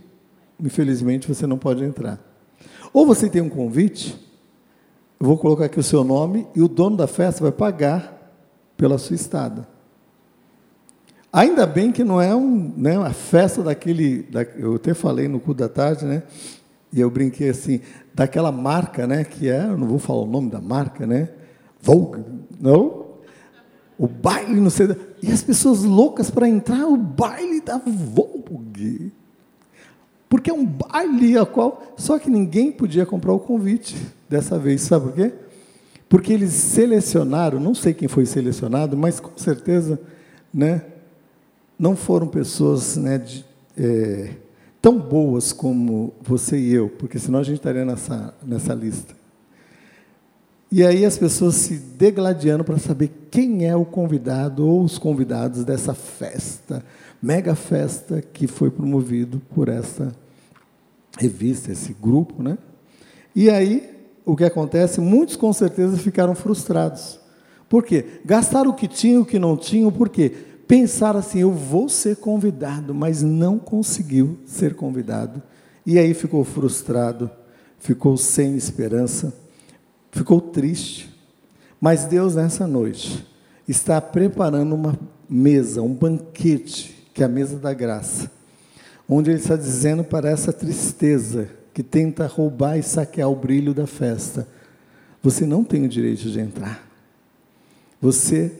Infelizmente 0.59 1.29
você 1.29 1.47
não 1.47 1.59
pode 1.59 1.85
entrar. 1.85 2.19
Ou 2.93 3.07
você 3.07 3.29
tem 3.29 3.43
um 3.43 3.51
convite, 3.51 4.19
eu 5.21 5.27
vou 5.27 5.37
colocar 5.37 5.67
aqui 5.67 5.79
o 5.79 5.83
seu 5.83 6.03
nome 6.03 6.47
e 6.57 6.63
o 6.63 6.69
dono 6.69 6.97
da 6.97 7.07
festa 7.07 7.43
vai 7.43 7.53
pagar 7.53 8.35
pela 8.77 8.97
sua 8.97 9.15
estada. 9.15 9.69
Ainda 11.31 11.67
bem 11.67 11.93
que 11.93 12.03
não 12.03 12.19
é 12.19 12.35
um, 12.35 12.73
né, 12.75 12.97
a 12.97 13.13
festa 13.13 13.63
daquele, 13.63 14.23
da, 14.23 14.43
eu 14.43 14.77
até 14.77 14.95
falei 14.95 15.29
no 15.29 15.39
culto 15.39 15.61
da 15.61 15.69
tarde, 15.69 16.07
né? 16.07 16.23
E 16.91 17.01
eu 17.01 17.11
brinquei 17.11 17.51
assim, 17.51 17.81
daquela 18.17 18.51
marca, 18.51 19.07
né? 19.07 19.23
Que 19.23 19.49
é, 19.49 19.67
eu 19.67 19.77
não 19.77 19.87
vou 19.87 19.99
falar 19.99 20.23
o 20.23 20.27
nome 20.27 20.51
da 20.51 20.61
marca, 20.61 21.07
né? 21.07 21.29
Vogue, 21.81 22.25
não? 22.59 23.05
O 23.99 24.09
baile, 24.09 24.61
não 24.61 24.71
sei. 24.71 24.89
E 25.23 25.31
as 25.31 25.43
pessoas 25.43 25.85
loucas 25.85 26.31
para 26.31 26.49
entrar, 26.49 26.87
o 26.87 26.97
baile 26.97 27.61
da 27.61 27.79
Vogue. 27.79 29.13
Porque 30.29 30.51
é 30.51 30.55
um 30.55 30.67
baile 30.67 31.39
a 31.39 31.47
qual. 31.47 31.95
Só 31.97 32.19
que 32.19 32.29
ninguém 32.29 32.73
podia 32.73 33.07
comprar 33.07 33.33
o 33.33 33.39
convite 33.39 33.95
dessa 34.29 34.59
vez, 34.59 34.81
sabe 34.81 35.05
por 35.05 35.15
quê? 35.15 35.33
Porque 36.09 36.33
eles 36.33 36.51
selecionaram, 36.53 37.61
não 37.61 37.75
sei 37.75 37.95
quem 37.95 38.09
foi 38.09 38.27
selecionado, 38.27 38.97
mas 38.97 39.21
com 39.21 39.37
certeza, 39.37 40.01
né? 40.53 40.83
não 41.79 41.95
foram 41.95 42.27
pessoas 42.27 42.97
né, 42.97 43.19
de, 43.19 43.45
é, 43.79 44.31
tão 44.87 44.97
boas 45.01 45.53
como 45.53 46.15
você 46.23 46.57
e 46.57 46.73
eu, 46.73 46.89
porque 46.89 47.19
senão 47.19 47.41
a 47.41 47.43
gente 47.43 47.57
estaria 47.57 47.85
nessa, 47.85 48.33
nessa 48.41 48.73
lista. 48.73 49.17
E 50.71 50.85
aí 50.85 51.05
as 51.05 51.19
pessoas 51.19 51.57
se 51.57 51.75
degladiando 51.75 52.63
para 52.63 52.79
saber 52.79 53.11
quem 53.29 53.67
é 53.67 53.75
o 53.75 53.85
convidado 53.85 54.65
ou 54.65 54.85
os 54.85 54.97
convidados 54.97 55.65
dessa 55.65 55.93
festa, 55.93 56.85
mega 57.21 57.57
festa 57.57 58.23
que 58.23 58.47
foi 58.47 58.71
promovido 58.71 59.43
por 59.53 59.69
essa 59.69 60.15
revista, 61.19 61.73
esse 61.73 61.93
grupo, 61.93 62.41
né? 62.41 62.57
E 63.35 63.51
aí 63.51 63.93
o 64.25 64.37
que 64.37 64.45
acontece? 64.45 65.01
Muitos 65.01 65.35
com 65.35 65.53
certeza 65.53 65.97
ficaram 65.97 66.37
frustrados. 66.37 67.19
Por 67.69 67.83
quê? 67.83 68.21
Gastaram 68.25 68.71
o 68.71 68.75
que 68.75 68.87
tinham, 68.87 69.23
o 69.23 69.27
que 69.27 69.41
não 69.41 69.57
tinham, 69.57 69.91
por 69.91 70.09
quê? 70.09 70.33
Pensar 70.67 71.17
assim: 71.17 71.41
eu 71.41 71.53
vou 71.53 71.89
ser 71.89 72.17
convidado, 72.17 72.95
mas 72.95 73.23
não 73.23 73.59
conseguiu 73.59 74.39
ser 74.47 74.75
convidado. 74.75 75.43
E 75.85 75.99
aí 75.99 76.15
ficou 76.15 76.45
frustrado, 76.45 77.31
ficou 77.79 78.17
sem 78.17 78.57
esperança, 78.57 79.33
ficou 80.11 80.41
triste. 80.41 81.15
Mas 81.81 82.05
Deus, 82.05 82.35
nessa 82.35 82.67
noite, 82.67 83.25
está 83.69 84.01
preparando 84.01 84.75
uma 84.75 84.99
mesa, 85.29 85.83
um 85.83 85.93
banquete, 85.93 87.07
que 87.15 87.23
é 87.23 87.27
a 87.27 87.29
mesa 87.29 87.57
da 87.59 87.73
graça, 87.73 88.31
onde 89.09 89.31
Ele 89.31 89.39
está 89.39 89.57
dizendo 89.57 90.03
para 90.03 90.29
essa 90.29 90.53
tristeza 90.53 91.49
que 91.73 91.83
tenta 91.83 92.27
roubar 92.27 92.79
e 92.79 92.83
saquear 92.83 93.31
o 93.31 93.37
brilho 93.37 93.73
da 93.73 93.87
festa: 93.87 94.49
você 95.23 95.47
não 95.47 95.63
tem 95.63 95.85
o 95.85 95.89
direito 95.89 96.29
de 96.31 96.41
entrar. 96.41 96.85
Você 98.01 98.53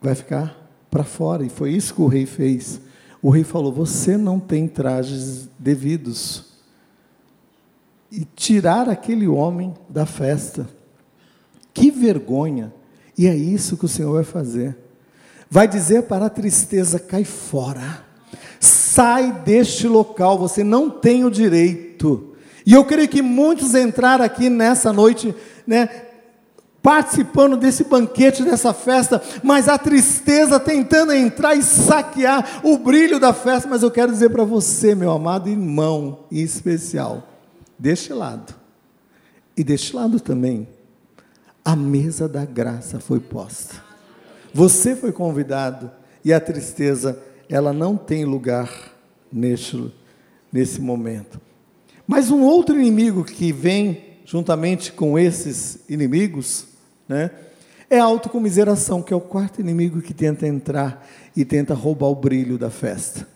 vai 0.00 0.14
ficar 0.14 0.59
para 0.90 1.04
fora. 1.04 1.44
E 1.44 1.48
foi 1.48 1.72
isso 1.72 1.94
que 1.94 2.02
o 2.02 2.06
rei 2.06 2.26
fez. 2.26 2.80
O 3.22 3.30
rei 3.30 3.44
falou: 3.44 3.72
Você 3.72 4.16
não 4.16 4.40
tem 4.40 4.66
trajes 4.66 5.48
devidos. 5.58 6.50
E 8.10 8.24
tirar 8.24 8.88
aquele 8.88 9.28
homem 9.28 9.74
da 9.88 10.04
festa. 10.04 10.68
Que 11.72 11.90
vergonha! 11.90 12.72
E 13.16 13.26
é 13.26 13.36
isso 13.36 13.76
que 13.76 13.84
o 13.84 13.88
Senhor 13.88 14.14
vai 14.14 14.24
fazer. 14.24 14.76
Vai 15.48 15.68
dizer 15.68 16.04
para 16.04 16.26
a 16.26 16.30
tristeza: 16.30 16.98
cai 16.98 17.24
fora. 17.24 18.04
Sai 18.58 19.32
deste 19.32 19.86
local, 19.86 20.38
você 20.38 20.64
não 20.64 20.90
tem 20.90 21.24
o 21.24 21.30
direito. 21.30 22.34
E 22.66 22.72
eu 22.72 22.84
creio 22.84 23.08
que 23.08 23.22
muitos 23.22 23.74
entraram 23.74 24.24
aqui 24.24 24.50
nessa 24.50 24.92
noite, 24.92 25.34
né, 25.66 25.86
participando 26.82 27.56
desse 27.56 27.84
banquete, 27.84 28.42
dessa 28.42 28.72
festa, 28.72 29.22
mas 29.42 29.68
a 29.68 29.76
tristeza 29.76 30.58
tentando 30.58 31.12
entrar 31.12 31.54
e 31.54 31.62
saquear 31.62 32.60
o 32.64 32.78
brilho 32.78 33.20
da 33.20 33.32
festa. 33.32 33.68
Mas 33.68 33.82
eu 33.82 33.90
quero 33.90 34.12
dizer 34.12 34.30
para 34.30 34.44
você, 34.44 34.94
meu 34.94 35.10
amado 35.10 35.48
irmão, 35.48 36.20
em 36.30 36.40
especial, 36.40 37.26
deste 37.78 38.12
lado 38.12 38.54
e 39.56 39.64
deste 39.64 39.94
lado 39.94 40.18
também, 40.20 40.66
a 41.64 41.76
mesa 41.76 42.26
da 42.26 42.44
graça 42.44 42.98
foi 42.98 43.20
posta. 43.20 43.74
Você 44.52 44.96
foi 44.96 45.12
convidado 45.12 45.90
e 46.24 46.32
a 46.32 46.40
tristeza, 46.40 47.22
ela 47.48 47.72
não 47.72 47.96
tem 47.96 48.24
lugar 48.24 48.70
neste, 49.32 49.92
nesse 50.52 50.80
momento. 50.80 51.40
Mas 52.06 52.30
um 52.30 52.42
outro 52.42 52.78
inimigo 52.80 53.22
que 53.22 53.52
vem 53.52 54.10
juntamente 54.24 54.92
com 54.92 55.18
esses 55.18 55.80
inimigos, 55.88 56.69
né? 57.10 57.30
É 57.90 57.98
a 57.98 58.04
autocomiseração, 58.04 59.02
que 59.02 59.12
é 59.12 59.16
o 59.16 59.20
quarto 59.20 59.60
inimigo 59.60 60.00
que 60.00 60.14
tenta 60.14 60.46
entrar 60.46 61.04
e 61.36 61.44
tenta 61.44 61.74
roubar 61.74 62.06
o 62.06 62.14
brilho 62.14 62.56
da 62.56 62.70
festa. 62.70 63.26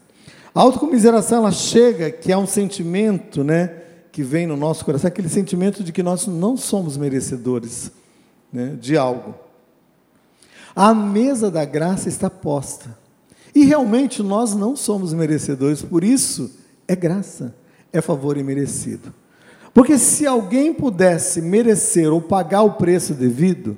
A 0.54 0.60
autocomiseração, 0.60 1.38
ela 1.38 1.50
chega, 1.50 2.08
que 2.08 2.30
é 2.30 2.38
um 2.38 2.46
sentimento, 2.46 3.42
né, 3.42 3.82
que 4.12 4.22
vem 4.22 4.46
no 4.46 4.56
nosso 4.56 4.84
coração, 4.84 5.08
aquele 5.08 5.28
sentimento 5.28 5.82
de 5.82 5.90
que 5.92 6.04
nós 6.04 6.28
não 6.28 6.56
somos 6.56 6.96
merecedores 6.96 7.90
né, 8.52 8.76
de 8.80 8.96
algo. 8.96 9.34
A 10.76 10.94
mesa 10.94 11.50
da 11.50 11.64
graça 11.64 12.08
está 12.08 12.30
posta. 12.30 12.96
E 13.52 13.64
realmente 13.64 14.22
nós 14.22 14.54
não 14.54 14.76
somos 14.76 15.12
merecedores, 15.12 15.82
por 15.82 16.04
isso 16.04 16.52
é 16.86 16.94
graça, 16.94 17.52
é 17.92 18.00
favor 18.00 18.36
imerecido. 18.36 19.12
Porque 19.74 19.98
se 19.98 20.24
alguém 20.24 20.72
pudesse 20.72 21.42
merecer 21.42 22.10
ou 22.10 22.22
pagar 22.22 22.62
o 22.62 22.74
preço 22.74 23.12
devido, 23.12 23.76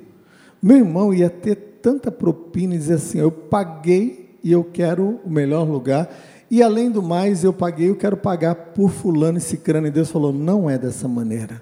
meu 0.61 0.77
irmão 0.77 1.11
ia 1.11 1.29
ter 1.29 1.55
tanta 1.81 2.11
propina 2.11 2.75
e 2.75 2.77
dizer 2.77 2.93
assim: 2.93 3.17
eu 3.17 3.31
paguei 3.31 4.37
e 4.43 4.51
eu 4.51 4.63
quero 4.63 5.19
o 5.25 5.29
melhor 5.29 5.67
lugar. 5.67 6.07
E 6.49 6.61
além 6.61 6.91
do 6.91 7.01
mais, 7.01 7.43
eu 7.43 7.51
paguei, 7.51 7.89
eu 7.89 7.95
quero 7.95 8.15
pagar 8.15 8.53
por 8.53 8.89
fulano 8.91 9.39
e 9.39 9.41
cicrano. 9.41 9.87
E 9.87 9.91
Deus 9.91 10.11
falou: 10.11 10.31
não 10.31 10.69
é 10.69 10.77
dessa 10.77 11.07
maneira. 11.07 11.61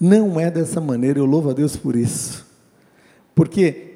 Não 0.00 0.40
é 0.40 0.50
dessa 0.50 0.80
maneira, 0.80 1.18
eu 1.18 1.26
louvo 1.26 1.50
a 1.50 1.52
Deus 1.52 1.76
por 1.76 1.94
isso. 1.94 2.46
Porque 3.34 3.92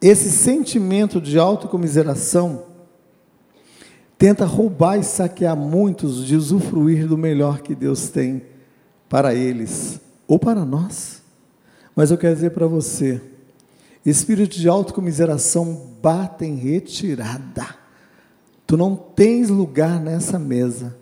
esse 0.00 0.30
sentimento 0.30 1.18
de 1.18 1.38
autocomiseração 1.38 2.73
tenta 4.18 4.44
roubar 4.44 4.98
e 4.98 5.04
saquear 5.04 5.56
muitos 5.56 6.26
de 6.26 6.36
usufruir 6.36 7.06
do 7.06 7.18
melhor 7.18 7.60
que 7.60 7.74
Deus 7.74 8.08
tem 8.08 8.42
para 9.08 9.34
eles 9.34 10.00
ou 10.26 10.38
para 10.38 10.64
nós. 10.64 11.22
Mas 11.94 12.10
eu 12.10 12.18
quero 12.18 12.34
dizer 12.34 12.50
para 12.50 12.66
você, 12.66 13.20
espírito 14.04 14.56
de 14.56 14.68
autocomiseração 14.68 15.92
bate 16.02 16.44
em 16.44 16.56
retirada. 16.56 17.66
Tu 18.66 18.76
não 18.76 18.96
tens 18.96 19.48
lugar 19.48 20.00
nessa 20.00 20.38
mesa. 20.38 20.96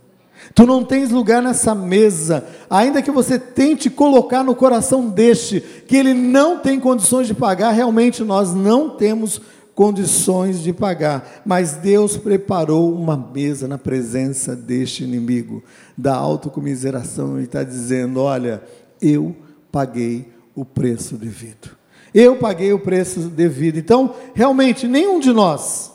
Tu 0.54 0.66
não 0.66 0.84
tens 0.84 1.10
lugar 1.10 1.40
nessa 1.40 1.74
mesa, 1.74 2.44
ainda 2.68 3.00
que 3.00 3.12
você 3.12 3.38
tente 3.38 3.88
colocar 3.88 4.42
no 4.42 4.56
coração 4.56 5.08
deste 5.08 5.60
que 5.86 5.96
ele 5.96 6.12
não 6.12 6.58
tem 6.58 6.80
condições 6.80 7.28
de 7.28 7.34
pagar, 7.34 7.70
realmente 7.70 8.24
nós 8.24 8.52
não 8.52 8.90
temos 8.90 9.40
condições 9.74 10.62
de 10.62 10.72
pagar, 10.72 11.42
mas 11.44 11.74
Deus 11.74 12.16
preparou 12.16 12.94
uma 12.94 13.16
mesa 13.16 13.66
na 13.66 13.78
presença 13.78 14.54
deste 14.54 15.04
inimigo 15.04 15.62
da 15.96 16.14
autocomiseração 16.14 17.40
e 17.40 17.44
está 17.44 17.62
dizendo: 17.62 18.20
Olha, 18.20 18.62
eu 19.00 19.34
paguei 19.70 20.28
o 20.54 20.64
preço 20.64 21.16
devido. 21.16 21.70
Eu 22.14 22.36
paguei 22.36 22.72
o 22.72 22.78
preço 22.78 23.20
devido. 23.20 23.78
Então, 23.78 24.14
realmente, 24.34 24.86
nenhum 24.86 25.18
de 25.18 25.32
nós 25.32 25.90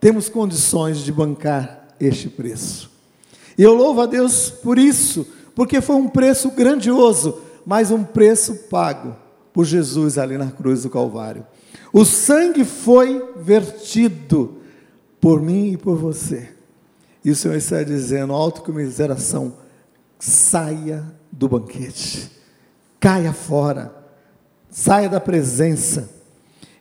temos 0.00 0.28
condições 0.28 0.98
de 0.98 1.12
bancar 1.12 1.88
este 1.98 2.28
preço. 2.28 2.90
E 3.58 3.62
eu 3.62 3.74
louvo 3.74 4.00
a 4.00 4.06
Deus 4.06 4.48
por 4.48 4.78
isso, 4.78 5.26
porque 5.54 5.80
foi 5.80 5.96
um 5.96 6.08
preço 6.08 6.50
grandioso, 6.52 7.40
mas 7.66 7.90
um 7.90 8.04
preço 8.04 8.54
pago 8.70 9.16
por 9.52 9.64
Jesus 9.64 10.16
ali 10.16 10.38
na 10.38 10.50
cruz 10.50 10.84
do 10.84 10.90
Calvário. 10.90 11.44
O 11.92 12.04
sangue 12.04 12.64
foi 12.64 13.32
vertido 13.36 14.58
por 15.20 15.42
mim 15.42 15.72
e 15.72 15.76
por 15.76 15.96
você. 15.96 16.48
E 17.24 17.30
o 17.30 17.36
Senhor 17.36 17.56
está 17.56 17.82
dizendo: 17.82 18.32
autocomiseração, 18.32 19.54
saia 20.18 21.04
do 21.30 21.48
banquete, 21.48 22.30
caia 22.98 23.32
fora, 23.32 23.94
saia 24.70 25.08
da 25.08 25.20
presença. 25.20 26.08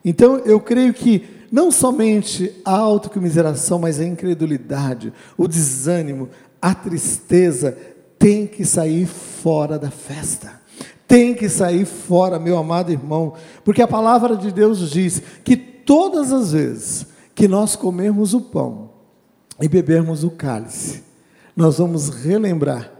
Então 0.03 0.38
eu 0.39 0.60
creio 0.60 0.93
que 0.93 1.39
não 1.51 1.72
somente 1.72 2.53
a 2.64 2.78
autocomiseração, 2.78 3.80
mas 3.80 3.99
a 3.99 4.05
incredulidade, 4.05 5.12
o 5.36 5.47
desânimo, 5.47 6.30
a 6.62 6.74
tristeza 6.76 7.76
tem 8.18 8.45
que 8.45 8.64
sair 8.64 9.07
fora 9.07 9.80
da 9.80 9.89
festa. 9.89 10.60
Tem 11.10 11.34
que 11.34 11.49
sair 11.49 11.86
fora, 11.86 12.38
meu 12.38 12.55
amado 12.55 12.91
irmão, 12.91 13.34
porque 13.66 13.82
a 13.82 13.88
palavra 13.88 14.38
de 14.38 14.51
Deus 14.51 14.91
diz 14.91 15.20
que 15.43 15.57
todas 15.57 16.32
as 16.32 16.51
vezes 16.51 17.07
que 17.34 17.47
nós 17.47 17.76
comermos 17.76 18.36
o 18.36 18.41
pão 18.41 18.91
e 19.60 19.68
bebermos 19.68 20.24
o 20.24 20.30
cálice, 20.30 21.03
nós 21.55 21.80
vamos 21.80 22.10
relembrar 22.10 22.91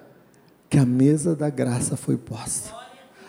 que 0.68 0.80
a 0.80 0.86
mesa 0.88 1.36
da 1.36 1.52
graça 1.52 1.96
foi 1.96 2.18
posta. 2.18 2.74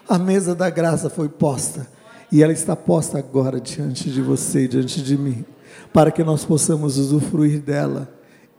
A 0.08 0.18
mesa 0.18 0.54
da 0.54 0.70
graça 0.70 1.10
foi 1.10 1.28
posta 1.28 1.86
e 2.32 2.42
ela 2.42 2.52
está 2.52 2.74
posta 2.74 3.18
agora 3.18 3.60
diante 3.60 4.10
de 4.10 4.22
você, 4.22 4.66
diante 4.66 5.02
de 5.02 5.18
mim, 5.18 5.44
para 5.92 6.10
que 6.10 6.24
nós 6.24 6.42
possamos 6.42 6.96
usufruir 6.96 7.60
dela 7.60 8.10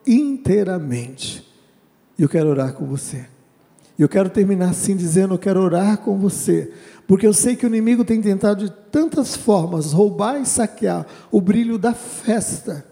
inteiramente. 0.05 1.51
E 2.15 2.22
eu 2.22 2.30
quero 2.30 2.49
orar 2.49 2.74
com 2.74 2.86
você. 2.86 3.26
Eu 4.01 4.09
quero 4.09 4.31
terminar 4.31 4.71
assim 4.71 4.95
dizendo: 4.95 5.35
eu 5.35 5.37
quero 5.37 5.61
orar 5.61 5.99
com 5.99 6.17
você, 6.17 6.71
porque 7.05 7.27
eu 7.27 7.33
sei 7.33 7.55
que 7.55 7.65
o 7.65 7.67
inimigo 7.67 8.03
tem 8.03 8.19
tentado 8.19 8.65
de 8.65 8.71
tantas 8.91 9.35
formas 9.35 9.91
roubar 9.91 10.41
e 10.41 10.45
saquear 10.45 11.05
o 11.31 11.39
brilho 11.39 11.77
da 11.77 11.93
festa, 11.93 12.83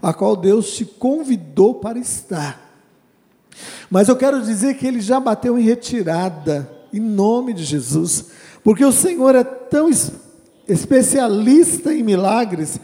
a 0.00 0.14
qual 0.14 0.34
Deus 0.34 0.74
te 0.74 0.86
convidou 0.86 1.74
para 1.74 1.98
estar. 1.98 2.58
Mas 3.90 4.08
eu 4.08 4.16
quero 4.16 4.40
dizer 4.40 4.78
que 4.78 4.86
ele 4.86 5.02
já 5.02 5.20
bateu 5.20 5.58
em 5.58 5.62
retirada, 5.62 6.70
em 6.90 7.00
nome 7.00 7.52
de 7.52 7.62
Jesus. 7.62 8.28
Porque 8.64 8.84
o 8.84 8.92
Senhor 8.92 9.34
é 9.34 9.44
tão 9.44 9.90
especialista 10.66 11.92
em 11.92 12.02
milagres 12.02 12.80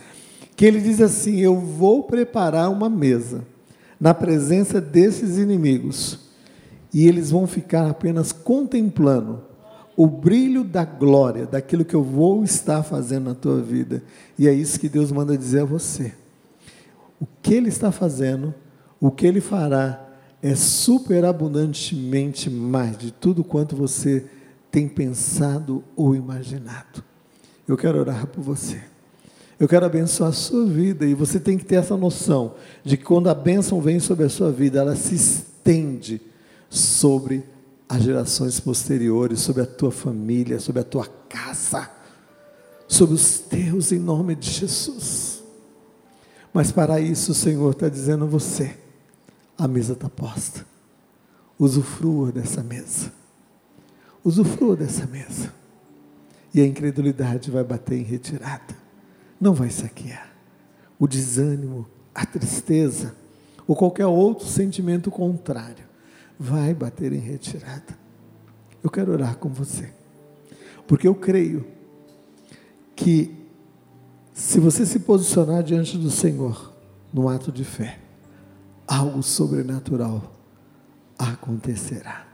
que 0.54 0.66
ele 0.66 0.78
diz 0.78 1.00
assim: 1.00 1.40
Eu 1.40 1.56
vou 1.56 2.02
preparar 2.02 2.70
uma 2.70 2.90
mesa 2.90 3.46
na 3.98 4.12
presença 4.12 4.78
desses 4.78 5.38
inimigos 5.38 6.21
e 6.92 7.06
eles 7.06 7.30
vão 7.30 7.46
ficar 7.46 7.88
apenas 7.88 8.32
contemplando 8.32 9.40
o 9.96 10.06
brilho 10.06 10.64
da 10.64 10.84
glória, 10.84 11.46
daquilo 11.46 11.84
que 11.84 11.94
eu 11.94 12.02
vou 12.02 12.42
estar 12.42 12.82
fazendo 12.82 13.24
na 13.24 13.34
tua 13.34 13.60
vida. 13.60 14.02
E 14.38 14.48
é 14.48 14.52
isso 14.52 14.80
que 14.80 14.88
Deus 14.88 15.12
manda 15.12 15.36
dizer 15.36 15.60
a 15.60 15.64
você. 15.64 16.12
O 17.20 17.26
que 17.42 17.54
Ele 17.54 17.68
está 17.68 17.92
fazendo, 17.92 18.54
o 19.00 19.10
que 19.10 19.26
Ele 19.26 19.40
fará, 19.40 20.08
é 20.42 20.54
superabundantemente 20.54 22.50
mais 22.50 22.96
de 22.98 23.12
tudo 23.12 23.44
quanto 23.44 23.76
você 23.76 24.24
tem 24.70 24.88
pensado 24.88 25.84
ou 25.94 26.16
imaginado. 26.16 27.04
Eu 27.68 27.76
quero 27.76 27.98
orar 27.98 28.26
por 28.26 28.42
você. 28.42 28.80
Eu 29.60 29.68
quero 29.68 29.86
abençoar 29.86 30.30
a 30.30 30.32
sua 30.32 30.66
vida 30.66 31.06
e 31.06 31.14
você 31.14 31.38
tem 31.38 31.56
que 31.56 31.64
ter 31.64 31.76
essa 31.76 31.96
noção 31.96 32.54
de 32.82 32.96
que 32.96 33.04
quando 33.04 33.28
a 33.28 33.34
bênção 33.34 33.80
vem 33.80 34.00
sobre 34.00 34.24
a 34.24 34.28
sua 34.28 34.50
vida, 34.50 34.80
ela 34.80 34.96
se 34.96 35.14
estende 35.14 36.20
sobre 36.72 37.44
as 37.86 38.02
gerações 38.02 38.58
posteriores, 38.58 39.40
sobre 39.40 39.62
a 39.62 39.66
tua 39.66 39.90
família, 39.90 40.58
sobre 40.58 40.80
a 40.80 40.84
tua 40.84 41.06
casa, 41.28 41.90
sobre 42.88 43.14
os 43.14 43.38
teus, 43.38 43.92
em 43.92 43.98
nome 43.98 44.34
de 44.34 44.50
Jesus. 44.50 45.42
Mas 46.52 46.72
para 46.72 46.98
isso 46.98 47.32
o 47.32 47.34
Senhor 47.34 47.72
está 47.72 47.90
dizendo 47.90 48.24
a 48.24 48.26
você: 48.28 48.74
a 49.58 49.68
mesa 49.68 49.92
está 49.92 50.08
posta. 50.08 50.64
Usufrua 51.58 52.32
dessa 52.32 52.62
mesa. 52.62 53.12
Usufrua 54.24 54.74
dessa 54.74 55.06
mesa. 55.06 55.52
E 56.54 56.60
a 56.62 56.66
incredulidade 56.66 57.50
vai 57.50 57.62
bater 57.62 57.98
em 57.98 58.02
retirada. 58.02 58.74
Não 59.38 59.52
vai 59.52 59.68
saquear. 59.68 60.32
O 60.98 61.06
desânimo, 61.06 61.86
a 62.14 62.24
tristeza, 62.24 63.14
ou 63.66 63.76
qualquer 63.76 64.06
outro 64.06 64.46
sentimento 64.46 65.10
contrário, 65.10 65.91
vai 66.42 66.74
bater 66.74 67.12
em 67.12 67.20
retirada. 67.20 67.96
Eu 68.82 68.90
quero 68.90 69.12
orar 69.12 69.36
com 69.36 69.48
você. 69.48 69.88
Porque 70.88 71.06
eu 71.06 71.14
creio 71.14 71.64
que 72.96 73.46
se 74.34 74.58
você 74.58 74.84
se 74.84 74.98
posicionar 74.98 75.62
diante 75.62 75.96
do 75.96 76.10
Senhor 76.10 76.72
no 77.12 77.28
ato 77.28 77.52
de 77.52 77.64
fé, 77.64 78.00
algo 78.86 79.22
sobrenatural 79.22 80.34
acontecerá. 81.16 82.26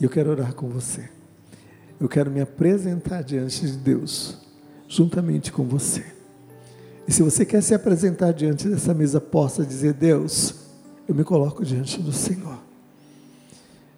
Eu 0.00 0.08
quero 0.08 0.30
orar 0.30 0.54
com 0.54 0.68
você. 0.68 1.10
Eu 2.00 2.08
quero 2.08 2.30
me 2.30 2.40
apresentar 2.40 3.22
diante 3.22 3.66
de 3.66 3.76
Deus, 3.76 4.38
juntamente 4.88 5.52
com 5.52 5.64
você. 5.64 6.04
E 7.06 7.12
se 7.12 7.22
você 7.22 7.44
quer 7.44 7.62
se 7.62 7.74
apresentar 7.74 8.32
diante 8.32 8.66
dessa 8.66 8.94
mesa, 8.94 9.20
possa 9.20 9.64
dizer: 9.64 9.92
Deus, 9.92 10.61
eu 11.08 11.14
me 11.14 11.24
coloco 11.24 11.64
diante 11.64 12.00
do 12.00 12.12
Senhor. 12.12 12.58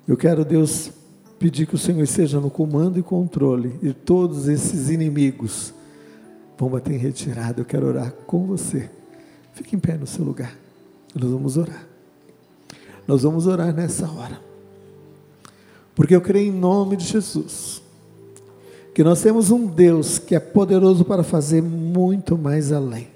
Eu 0.06 0.16
quero, 0.16 0.44
Deus, 0.44 0.90
pedir 1.38 1.66
que 1.66 1.74
o 1.74 1.78
Senhor 1.78 2.02
esteja 2.02 2.40
no 2.40 2.50
comando 2.50 2.98
e 2.98 3.02
controle, 3.02 3.78
e 3.82 3.92
todos 3.92 4.48
esses 4.48 4.90
inimigos 4.90 5.72
vão 6.58 6.68
bater 6.68 6.94
em 6.94 6.98
retirada. 6.98 7.60
Eu 7.60 7.64
quero 7.64 7.86
orar 7.86 8.12
com 8.26 8.46
você. 8.46 8.90
Fique 9.52 9.76
em 9.76 9.78
pé 9.78 9.96
no 9.96 10.06
seu 10.06 10.24
lugar. 10.24 10.54
Nós 11.14 11.30
vamos 11.30 11.56
orar. 11.56 11.86
Nós 13.06 13.22
vamos 13.22 13.46
orar 13.46 13.72
nessa 13.72 14.10
hora. 14.10 14.40
Porque 15.94 16.14
eu 16.14 16.20
creio 16.20 16.52
em 16.52 16.56
nome 16.56 16.96
de 16.96 17.04
Jesus 17.04 17.82
que 18.94 19.02
nós 19.02 19.20
temos 19.20 19.50
um 19.50 19.66
Deus 19.66 20.18
que 20.18 20.36
é 20.36 20.40
poderoso 20.40 21.04
para 21.04 21.24
fazer 21.24 21.60
muito 21.60 22.38
mais 22.38 22.70
além 22.70 23.14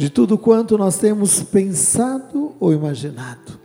de 0.00 0.08
tudo 0.08 0.38
quanto 0.38 0.78
nós 0.78 0.96
temos 0.96 1.42
pensado 1.42 2.39
ou 2.60 2.74
imaginado. 2.74 3.58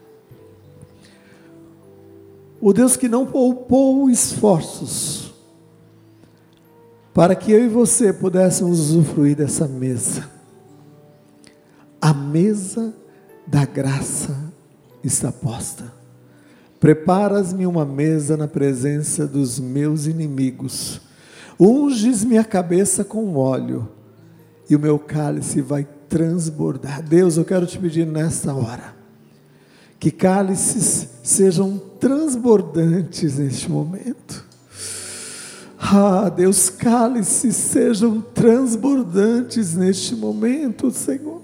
O 2.61 2.71
Deus 2.71 2.95
que 2.95 3.09
não 3.09 3.25
poupou 3.25 4.09
esforços 4.09 5.35
para 7.13 7.35
que 7.35 7.51
eu 7.51 7.63
e 7.63 7.67
você 7.67 8.11
pudéssemos 8.11 8.79
usufruir 8.89 9.35
dessa 9.35 9.67
mesa. 9.67 10.29
A 12.01 12.13
mesa 12.13 12.93
da 13.45 13.65
graça 13.65 14.35
está 15.03 15.31
posta. 15.31 15.93
Preparas-me 16.79 17.65
uma 17.65 17.85
mesa 17.85 18.35
na 18.35 18.47
presença 18.47 19.25
dos 19.25 19.59
meus 19.59 20.07
inimigos. 20.07 21.01
Unges 21.59 22.23
minha 22.23 22.43
cabeça 22.43 23.03
com 23.03 23.35
óleo 23.35 23.87
e 24.69 24.75
o 24.75 24.79
meu 24.79 24.99
cálice 24.99 25.61
vai 25.61 25.87
transbordar. 26.09 27.01
Deus, 27.01 27.37
eu 27.37 27.45
quero 27.45 27.65
te 27.65 27.77
pedir 27.77 28.05
nesta 28.05 28.53
hora 28.53 28.95
que 29.99 30.11
cálices 30.11 31.07
sejam 31.23 31.81
transbordantes 31.99 33.37
neste 33.37 33.71
momento. 33.71 34.45
Ah, 35.79 36.29
Deus, 36.29 36.69
cálices 36.69 37.55
sejam 37.55 38.21
transbordantes 38.33 39.75
neste 39.75 40.15
momento, 40.15 40.91
Senhor. 40.91 41.41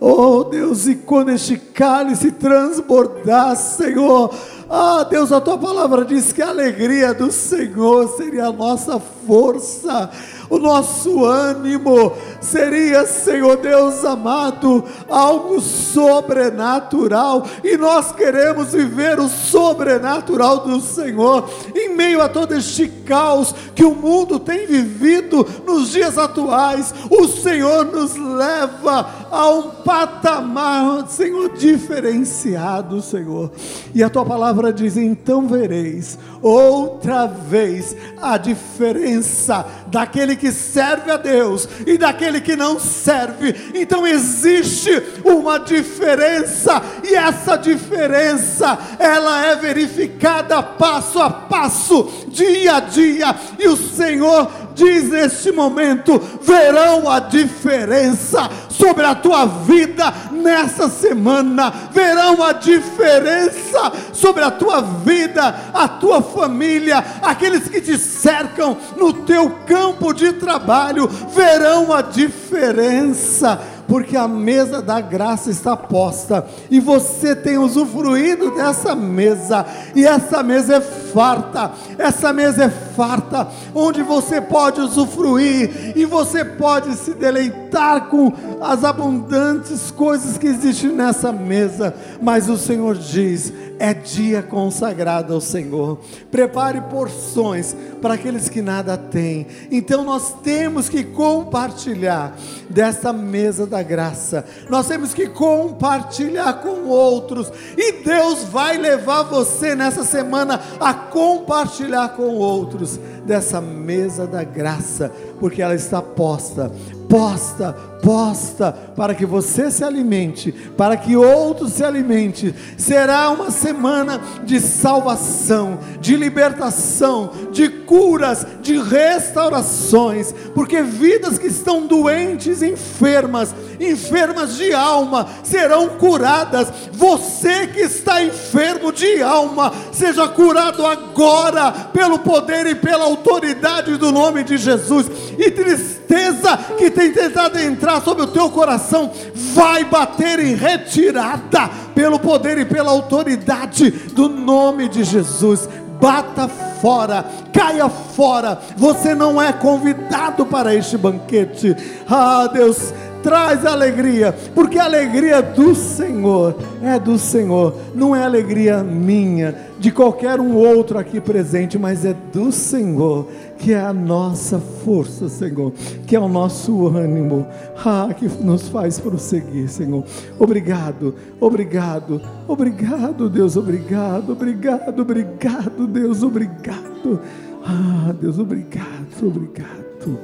Oh 0.00 0.44
Deus, 0.44 0.86
e 0.86 0.94
quando 0.94 1.30
este 1.30 1.56
cálice 1.56 2.30
transbordar, 2.30 3.56
Senhor, 3.56 4.32
ah 4.70 5.02
Deus, 5.02 5.32
a 5.32 5.40
tua 5.40 5.58
palavra 5.58 6.04
diz 6.04 6.32
que 6.32 6.40
a 6.40 6.50
alegria 6.50 7.12
do 7.12 7.32
Senhor 7.32 8.16
seria 8.16 8.46
a 8.46 8.52
nossa 8.52 9.00
força 9.00 10.08
o 10.48 10.58
nosso 10.58 11.24
ânimo 11.24 12.12
seria, 12.40 13.06
Senhor 13.06 13.56
Deus 13.56 14.04
amado, 14.04 14.84
algo 15.08 15.60
sobrenatural, 15.60 17.46
e 17.62 17.76
nós 17.76 18.12
queremos 18.12 18.72
viver 18.72 19.18
o 19.18 19.28
sobrenatural 19.28 20.58
do 20.58 20.80
Senhor 20.80 21.48
em 21.74 21.94
meio 21.94 22.22
a 22.22 22.28
todo 22.28 22.54
este 22.54 22.88
caos 22.88 23.54
que 23.74 23.84
o 23.84 23.94
mundo 23.94 24.38
tem 24.38 24.66
vivido 24.66 25.46
nos 25.66 25.90
dias 25.90 26.18
atuais. 26.18 26.94
O 27.10 27.26
Senhor 27.26 27.86
nos 27.86 28.16
leva 28.16 29.27
a 29.30 29.48
um 29.50 29.70
patamar, 29.70 31.08
Senhor, 31.08 31.56
diferenciado, 31.56 33.00
Senhor. 33.02 33.50
E 33.94 34.02
a 34.02 34.10
tua 34.10 34.24
palavra 34.24 34.72
diz: 34.72 34.96
então 34.96 35.46
vereis 35.46 36.18
outra 36.42 37.26
vez 37.26 37.96
a 38.20 38.36
diferença 38.36 39.66
daquele 39.88 40.36
que 40.36 40.52
serve 40.52 41.10
a 41.10 41.16
Deus 41.16 41.68
e 41.86 41.98
daquele 41.98 42.40
que 42.40 42.56
não 42.56 42.78
serve. 42.78 43.54
Então 43.74 44.06
existe 44.06 44.90
uma 45.24 45.58
diferença 45.58 46.82
e 47.04 47.14
essa 47.14 47.56
diferença 47.56 48.78
ela 48.98 49.46
é 49.46 49.56
verificada 49.56 50.62
passo 50.62 51.18
a 51.18 51.30
passo, 51.30 52.08
dia 52.28 52.76
a 52.76 52.80
dia, 52.80 53.34
e 53.58 53.68
o 53.68 53.76
Senhor 53.76 54.67
diz 54.78 55.10
neste 55.10 55.50
momento: 55.50 56.18
verão 56.40 57.10
a 57.10 57.18
diferença 57.18 58.48
sobre 58.70 59.04
a 59.04 59.14
tua 59.14 59.44
vida 59.44 60.14
nessa 60.30 60.88
semana, 60.88 61.72
verão 61.92 62.42
a 62.42 62.52
diferença 62.52 63.92
sobre 64.12 64.44
a 64.44 64.50
tua 64.50 64.80
vida, 64.80 65.54
a 65.74 65.88
tua 65.88 66.22
família, 66.22 67.04
aqueles 67.22 67.68
que 67.68 67.80
te 67.80 67.98
cercam 67.98 68.76
no 68.96 69.12
teu 69.12 69.50
campo 69.66 70.12
de 70.12 70.32
trabalho, 70.32 71.08
verão 71.08 71.92
a 71.92 72.00
diferença 72.00 73.60
porque 73.88 74.16
a 74.16 74.28
mesa 74.28 74.82
da 74.82 75.00
graça 75.00 75.50
está 75.50 75.74
posta 75.74 76.46
e 76.70 76.78
você 76.78 77.34
tem 77.34 77.56
usufruído 77.56 78.50
dessa 78.50 78.94
mesa, 78.94 79.64
e 79.96 80.04
essa 80.04 80.42
mesa 80.42 80.76
é 80.76 80.80
farta, 80.80 81.72
essa 81.98 82.32
mesa 82.32 82.64
é 82.64 82.68
farta, 82.68 83.48
onde 83.74 84.02
você 84.02 84.40
pode 84.40 84.80
usufruir 84.80 85.96
e 85.96 86.04
você 86.04 86.44
pode 86.44 86.94
se 86.96 87.14
deleitar 87.14 88.08
com 88.08 88.32
as 88.60 88.84
abundantes 88.84 89.90
coisas 89.90 90.36
que 90.36 90.46
existem 90.46 90.92
nessa 90.92 91.32
mesa, 91.32 91.94
mas 92.20 92.48
o 92.48 92.58
Senhor 92.58 92.94
diz: 92.94 93.52
é 93.78 93.94
dia 93.94 94.42
consagrado 94.42 95.34
ao 95.34 95.40
Senhor. 95.40 95.98
Prepare 96.30 96.80
porções 96.82 97.74
para 98.00 98.14
aqueles 98.14 98.48
que 98.48 98.62
nada 98.62 98.96
têm. 98.96 99.46
Então 99.70 100.04
nós 100.04 100.34
temos 100.42 100.88
que 100.88 101.04
compartilhar 101.04 102.36
dessa 102.68 103.12
mesa 103.12 103.66
da 103.66 103.82
graça. 103.82 104.44
Nós 104.68 104.86
temos 104.88 105.14
que 105.14 105.28
compartilhar 105.28 106.54
com 106.54 106.86
outros. 106.88 107.50
E 107.76 108.04
Deus 108.04 108.44
vai 108.44 108.76
levar 108.76 109.24
você 109.24 109.74
nessa 109.74 110.04
semana 110.04 110.60
a 110.80 110.94
compartilhar 110.94 112.10
com 112.10 112.34
outros 112.36 112.98
dessa 113.28 113.60
mesa 113.60 114.26
da 114.26 114.42
graça, 114.42 115.12
porque 115.38 115.60
ela 115.60 115.74
está 115.74 116.00
posta 116.00 116.72
posta, 117.08 117.72
posta, 118.02 118.70
para 118.94 119.14
que 119.14 119.24
você 119.24 119.70
se 119.70 119.82
alimente, 119.82 120.52
para 120.76 120.96
que 120.96 121.16
outros 121.16 121.72
se 121.72 121.82
alimente. 121.82 122.54
Será 122.76 123.30
uma 123.30 123.50
semana 123.50 124.20
de 124.44 124.60
salvação, 124.60 125.78
de 126.00 126.14
libertação, 126.14 127.30
de 127.50 127.68
curas, 127.68 128.46
de 128.60 128.78
restaurações, 128.78 130.32
porque 130.54 130.82
vidas 130.82 131.38
que 131.38 131.46
estão 131.46 131.86
doentes, 131.86 132.62
enfermas, 132.62 133.54
enfermas 133.80 134.56
de 134.56 134.72
alma, 134.72 135.26
serão 135.42 135.88
curadas. 135.90 136.70
Você 136.92 137.68
que 137.68 137.80
está 137.80 138.22
enfermo 138.22 138.92
de 138.92 139.22
alma, 139.22 139.72
seja 139.92 140.28
curado 140.28 140.86
agora, 140.86 141.72
pelo 141.92 142.18
poder 142.18 142.66
e 142.66 142.74
pela 142.74 143.08
autoridade 143.18 143.96
do 143.96 144.12
nome 144.12 144.44
de 144.44 144.56
Jesus. 144.56 145.10
E 145.36 145.50
tristeza 145.50 146.56
que 146.78 146.90
tem 146.90 147.12
tentado 147.12 147.58
entrar 147.58 148.00
sobre 148.02 148.22
o 148.22 148.28
teu 148.28 148.50
coração, 148.50 149.10
vai 149.54 149.84
bater 149.84 150.38
em 150.38 150.54
retirada, 150.54 151.68
pelo 151.94 152.18
poder 152.18 152.58
e 152.58 152.64
pela 152.64 152.90
autoridade 152.90 153.90
do 153.90 154.28
nome 154.28 154.88
de 154.88 155.04
Jesus. 155.04 155.68
Bata 156.00 156.48
fora, 156.80 157.24
caia 157.52 157.88
fora. 157.88 158.58
Você 158.76 159.14
não 159.14 159.42
é 159.42 159.52
convidado 159.52 160.46
para 160.46 160.74
este 160.74 160.96
banquete. 160.96 161.76
Ah, 162.08 162.48
Deus, 162.52 162.94
traz 163.22 163.64
alegria, 163.64 164.34
porque 164.54 164.78
a 164.78 164.84
alegria 164.84 165.42
do 165.42 165.74
Senhor 165.74 166.56
é 166.82 166.98
do 166.98 167.18
Senhor, 167.18 167.74
não 167.94 168.14
é 168.14 168.22
alegria 168.22 168.82
minha, 168.82 169.54
de 169.78 169.90
qualquer 169.90 170.40
um 170.40 170.54
outro 170.54 170.98
aqui 170.98 171.20
presente, 171.20 171.78
mas 171.78 172.04
é 172.04 172.14
do 172.32 172.50
Senhor, 172.50 173.28
que 173.58 173.72
é 173.72 173.80
a 173.80 173.92
nossa 173.92 174.58
força, 174.58 175.28
Senhor, 175.28 175.72
que 176.06 176.16
é 176.16 176.20
o 176.20 176.28
nosso 176.28 176.88
ânimo, 176.88 177.46
ah, 177.84 178.08
que 178.16 178.26
nos 178.42 178.68
faz 178.68 178.98
prosseguir, 178.98 179.68
Senhor. 179.68 180.04
Obrigado, 180.38 181.14
obrigado, 181.40 182.20
obrigado, 182.46 183.28
Deus, 183.28 183.56
obrigado, 183.56 184.32
obrigado, 184.32 185.00
obrigado, 185.00 185.86
Deus, 185.86 186.22
obrigado. 186.22 187.20
Ah, 187.64 188.14
Deus, 188.18 188.38
obrigado, 188.38 189.26
obrigado. 189.26 190.18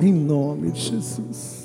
Em 0.00 0.12
nome 0.12 0.70
de 0.70 0.80
Jesus. 0.80 1.59